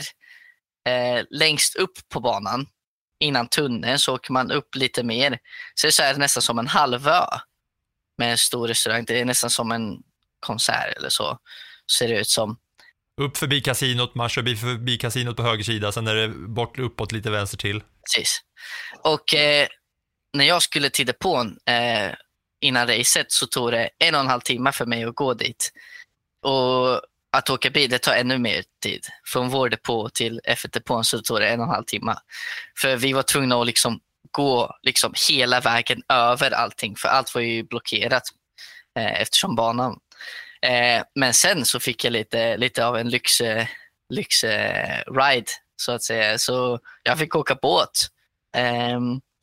[0.88, 2.66] eh, längst upp på banan,
[3.20, 5.38] innan tunneln, så åker man upp lite mer.
[5.74, 7.24] Så är det nästan som en halvö
[8.18, 9.04] med en stor restaurang.
[9.04, 10.02] Det är nästan som en
[10.40, 11.38] konsert eller så,
[11.98, 12.58] ser det ut som.
[13.20, 17.12] Upp förbi kasinot, man kör förbi kasinot på höger sida, sen är det bort uppåt
[17.12, 17.82] lite vänster till.
[18.04, 18.40] Precis.
[19.04, 19.68] Och eh,
[20.32, 22.14] när jag skulle till depån eh,
[22.60, 25.72] innan racet så tog det en och en halv timme för mig att gå dit.
[26.42, 29.06] Och att åka bil det tar ännu mer tid.
[29.24, 32.14] Från vår depå till F1-depån så tog det en och en halv timme.
[32.80, 37.42] För vi var tvungna att liksom gå liksom hela vägen över allting, för allt var
[37.42, 38.22] ju blockerat
[38.98, 39.98] eh, eftersom banan
[40.62, 43.66] Eh, men sen så fick jag lite, lite av en lyx, eh,
[44.10, 46.38] lyx eh, ride så att säga.
[46.38, 48.08] Så jag fick åka båt.
[48.56, 49.00] Eh,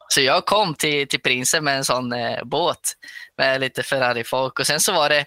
[0.07, 2.93] så jag kom till, till prinsen med en sån eh, båt
[3.38, 5.26] med lite Ferrari-folk och sen så var det,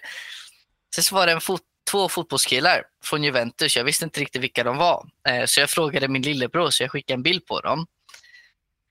[0.95, 1.61] sen så var det en fot,
[1.91, 3.77] två fotbollskillar från Juventus.
[3.77, 5.05] Jag visste inte riktigt vilka de var.
[5.27, 7.87] Eh, så jag frågade min lillebror så jag skickade en bild på dem.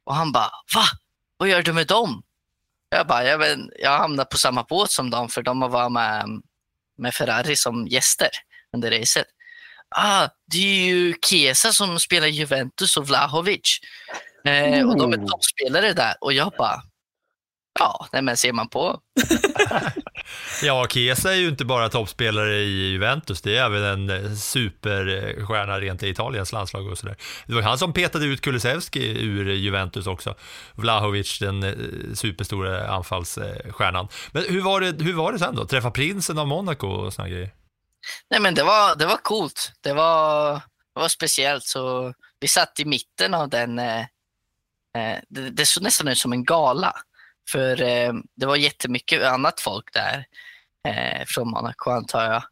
[0.05, 0.85] Och han bara, va?
[1.37, 2.23] Vad gör du med dem?
[2.91, 6.43] Jag bara, jag, vet, jag hamnade på samma båt som dem för de var med
[6.99, 8.31] med Ferrari som gäster
[8.77, 9.27] under racet.
[9.97, 13.81] Ah, det är ju Chiesa som spelar Juventus och Vlahovic.
[14.45, 16.83] Eh, och de är toppspelare där och jag bara,
[17.79, 19.01] Ja, nej, men ser man på.
[20.63, 25.81] Ja, Chiesa är ju inte bara toppspelare i Juventus, det är även en eh, superstjärna
[25.81, 27.17] rent i Italiens landslag och sådär.
[27.47, 30.35] Det var han som petade ut Kulusevski ur Juventus också.
[30.75, 31.75] Vlahovic, den eh,
[32.15, 34.09] superstora anfallsstjärnan.
[34.33, 35.65] Men hur var det, hur var det sen då?
[35.65, 37.51] Träffa prinsen av Monaco och såna grejer?
[38.31, 39.73] Nej, men det var, det var coolt.
[39.81, 40.53] Det var,
[40.95, 41.65] det var speciellt.
[41.65, 43.79] Så vi satt i mitten av den.
[43.79, 44.01] Eh,
[44.97, 46.97] eh, det, det såg nästan ut som en gala.
[47.53, 50.25] För eh, det var jättemycket annat folk där
[50.89, 52.43] eh, från Monaco antar jag.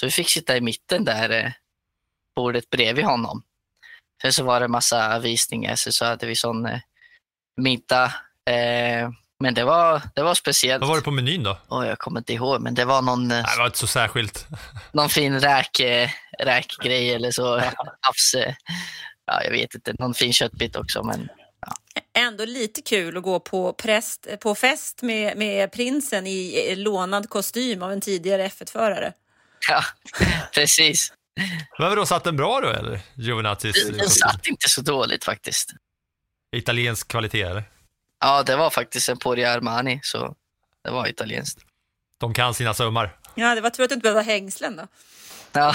[0.00, 1.50] Så vi fick sitta i mitten där, eh,
[2.36, 3.42] bordet bredvid honom.
[4.22, 6.78] Sen så var det massa visningar, sen så hade vi sån eh,
[7.56, 8.04] middag.
[8.50, 10.80] Eh, men det var, det var speciellt.
[10.80, 11.58] Vad var det på menyn då?
[11.68, 13.86] Oh, jag kommer inte ihåg, men det var någon, eh, Nej, det var inte så
[13.86, 14.46] särskilt.
[14.92, 17.58] någon fin räk, eh, räkgrej eller så.
[18.00, 18.34] Havs,
[19.26, 21.02] ja, jag vet inte, någon fin köttbit också.
[21.02, 21.28] Men
[22.18, 27.82] Ändå lite kul att gå på, präst, på fest med, med prinsen i lånad kostym
[27.82, 29.12] av en tidigare F1-förare.
[29.68, 29.82] ja,
[30.54, 31.12] precis.
[31.78, 33.00] Men vadå, satt den bra då eller?
[33.14, 35.70] Giovanazis Den satt inte så dåligt faktiskt.
[36.56, 37.64] Italiensk kvalitet eller?
[38.20, 40.34] Ja, det var faktiskt en Pori Armani, så
[40.84, 41.60] det var italienskt.
[42.20, 43.16] De kan sina sömmar.
[43.34, 44.86] Ja, det var tur att du inte behövde ha hängslen då.
[45.52, 45.74] Ja.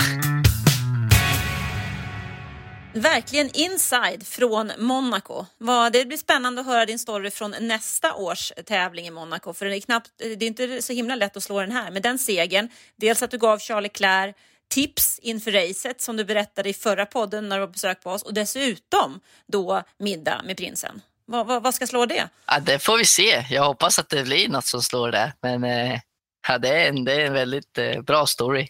[2.93, 5.45] Verkligen inside från Monaco.
[5.91, 9.53] Det blir spännande att höra din story från nästa års tävling i Monaco.
[9.53, 11.91] För det är, knappt, det är inte så himla lätt att slå den här.
[11.91, 14.35] Men den segern, dels att du gav Charles Leclerc
[14.69, 18.09] tips inför racet som du berättade i förra podden när du var på besök på
[18.09, 21.01] oss och dessutom då middag med prinsen.
[21.25, 22.29] Vad, vad, vad ska slå det?
[22.47, 23.45] ja, det får vi se.
[23.49, 25.33] Jag hoppas att det blir något som slår det.
[25.41, 25.99] Men eh,
[26.47, 28.67] ja, det, är en, det är en väldigt eh, bra story.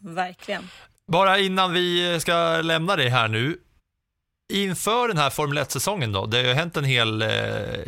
[0.00, 0.68] Verkligen.
[1.08, 3.58] Bara innan vi ska lämna dig här nu.
[4.52, 7.28] Inför den här Formel 1-säsongen då, det har ju hänt en hel eh,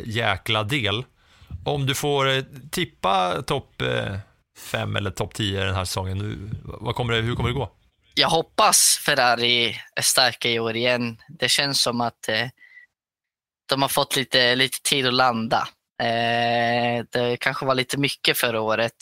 [0.05, 1.05] jäkla del.
[1.65, 4.17] Om du får eh, tippa topp eh,
[4.59, 7.71] 5 eller topp 10 den här säsongen, nu, vad kommer det, hur kommer det gå?
[8.15, 11.17] Jag hoppas Ferrari är starka i år igen.
[11.29, 12.47] Det känns som att eh,
[13.69, 15.67] de har fått lite, lite tid att landa.
[16.01, 18.95] Eh, det kanske var lite mycket förra året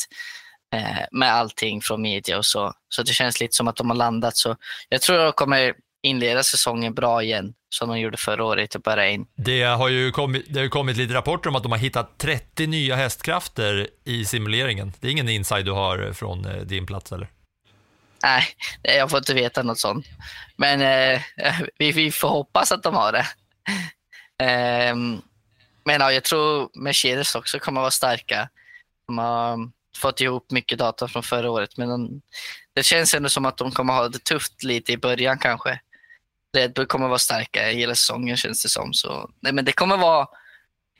[0.73, 2.73] eh, med allting från media och så.
[2.89, 4.37] Så det känns lite som att de har landat.
[4.37, 4.55] Så
[4.89, 9.25] jag tror de kommer inleda säsongen bra igen, som de gjorde förra året i Bahrain.
[9.35, 12.67] Det har ju kommit, det har kommit lite rapporter om att de har hittat 30
[12.67, 14.93] nya hästkrafter i simuleringen.
[14.99, 17.27] Det är ingen inside du har från eh, din plats eller?
[18.23, 18.43] Nej,
[18.81, 20.05] jag får inte veta något sånt.
[20.55, 21.21] Men eh,
[21.79, 23.25] vi, vi får hoppas att de har det.
[24.43, 25.21] Ehm,
[25.85, 28.49] men ja, jag tror Mercedes också kommer vara starka.
[29.07, 29.57] De har
[29.99, 32.21] fått ihop mycket data från förra året, men de,
[32.73, 35.79] det känns ändå som att de kommer ha det tufft lite i början kanske.
[36.57, 38.93] Red Bull kommer vara starka hela säsongen känns det som.
[38.93, 40.27] Så, nej, men det kommer vara,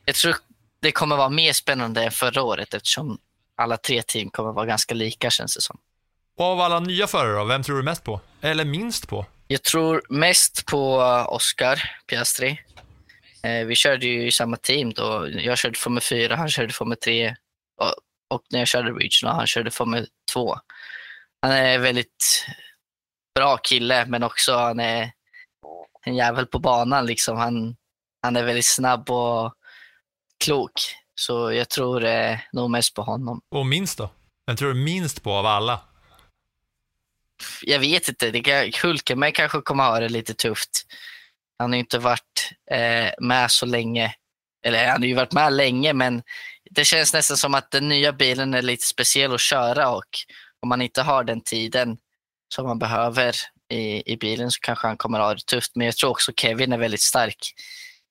[0.06, 0.36] jag tror
[0.82, 3.18] det kommer vara mer spännande än förra året eftersom
[3.56, 5.78] alla tre team kommer vara ganska lika känns det som.
[6.38, 8.22] Och av alla nya förare då, vem tror du mest på?
[8.42, 9.26] Eller minst på?
[9.48, 12.62] Jag tror mest på eh, Oscar Piastri.
[13.44, 15.28] Eh, vi körde ju i samma team då.
[15.32, 17.36] Jag körde Formel 4, han körde Formel 3
[18.30, 20.56] och, när jag körde Regional, han körde Formel 2.
[21.42, 22.46] Han är en väldigt
[23.36, 25.12] bra kille, men också han är
[26.06, 27.06] en jävel på banan.
[27.06, 27.38] Liksom.
[27.38, 27.76] Han,
[28.22, 29.54] han är väldigt snabb och
[30.44, 30.72] klok.
[31.16, 33.42] Så jag tror eh, nog mest på honom.
[33.56, 34.10] Och minst då?
[34.48, 35.82] Vem tror du minst på av alla?
[37.62, 40.86] jag vet inte, det kan, Hulkenberg kanske kommer ha det lite tufft.
[41.60, 44.14] Han har inte varit eh, med så länge.
[44.66, 46.24] Eller han har ju varit med länge, men
[46.70, 50.10] det känns nästan som att den nya bilen är lite speciell att köra och
[50.62, 51.98] om man inte har den tiden
[52.54, 53.36] som man behöver
[53.70, 55.72] i, i bilen så kanske han kommer ha det tufft.
[55.76, 57.54] Men jag tror också Kevin är väldigt stark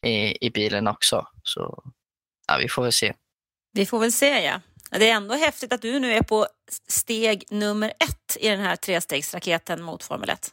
[0.06, 1.26] i, i bilen också.
[1.42, 1.92] Så
[2.48, 3.14] ja, vi får väl se.
[3.72, 4.60] Vi får väl se ja.
[4.90, 6.46] Det är ändå häftigt att du nu är på
[6.88, 10.50] steg nummer ett i den här trestegsraketen mot Formel 1.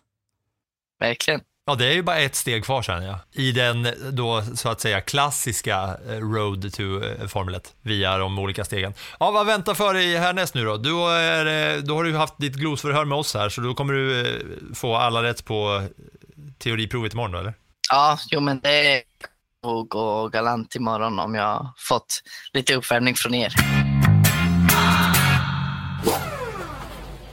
[0.99, 1.41] Verkligen.
[1.67, 3.19] Ja, det är ju bara ett steg kvar sen ja.
[3.31, 8.39] I den då så att säga klassiska eh, road to formulet Formel 1 via de
[8.39, 8.93] olika stegen.
[9.19, 10.77] Ja, vad väntar för dig härnäst nu då?
[10.77, 13.93] Du eh, är, då har du haft ditt glosförhör med oss här, så då kommer
[13.93, 15.87] du få alla rätt på
[16.57, 17.53] teoriprovet imorgon då, eller?
[17.89, 19.03] Ja, jo men det
[19.63, 22.21] nog gå galant imorgon om jag fått
[22.53, 23.53] lite uppvärmning från er.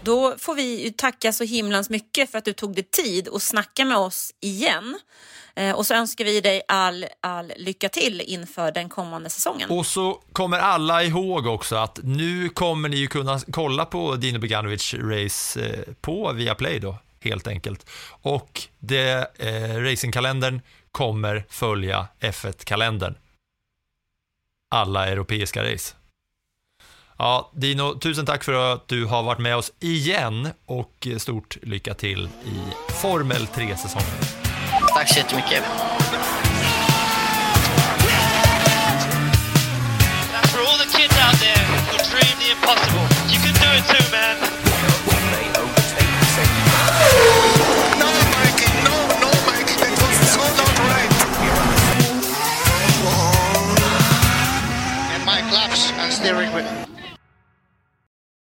[0.05, 3.85] Då får vi tacka så himlans mycket för att du tog dig tid att snacka
[3.85, 4.99] med oss igen.
[5.55, 9.71] Eh, och så önskar vi dig all, all lycka till inför den kommande säsongen.
[9.71, 14.39] Och så kommer alla ihåg också att nu kommer ni ju kunna kolla på Dino
[14.39, 17.87] Beganovic race eh, på Viaplay då, helt enkelt.
[18.23, 20.61] Och det, eh, racingkalendern
[20.93, 23.15] kommer följa F1-kalendern.
[24.75, 25.95] alla europeiska race.
[27.23, 31.95] Ja, Dino, tusen tack för att du har varit med oss igen och stort lycka
[31.95, 34.09] till i Formel 3-säsongen.
[34.95, 35.65] Tack så jättemycket.
[40.53, 44.11] For all the kids out there who dream the impossible, you can do it too,
[44.13, 44.37] man.
[56.11, 56.92] Steering wheel.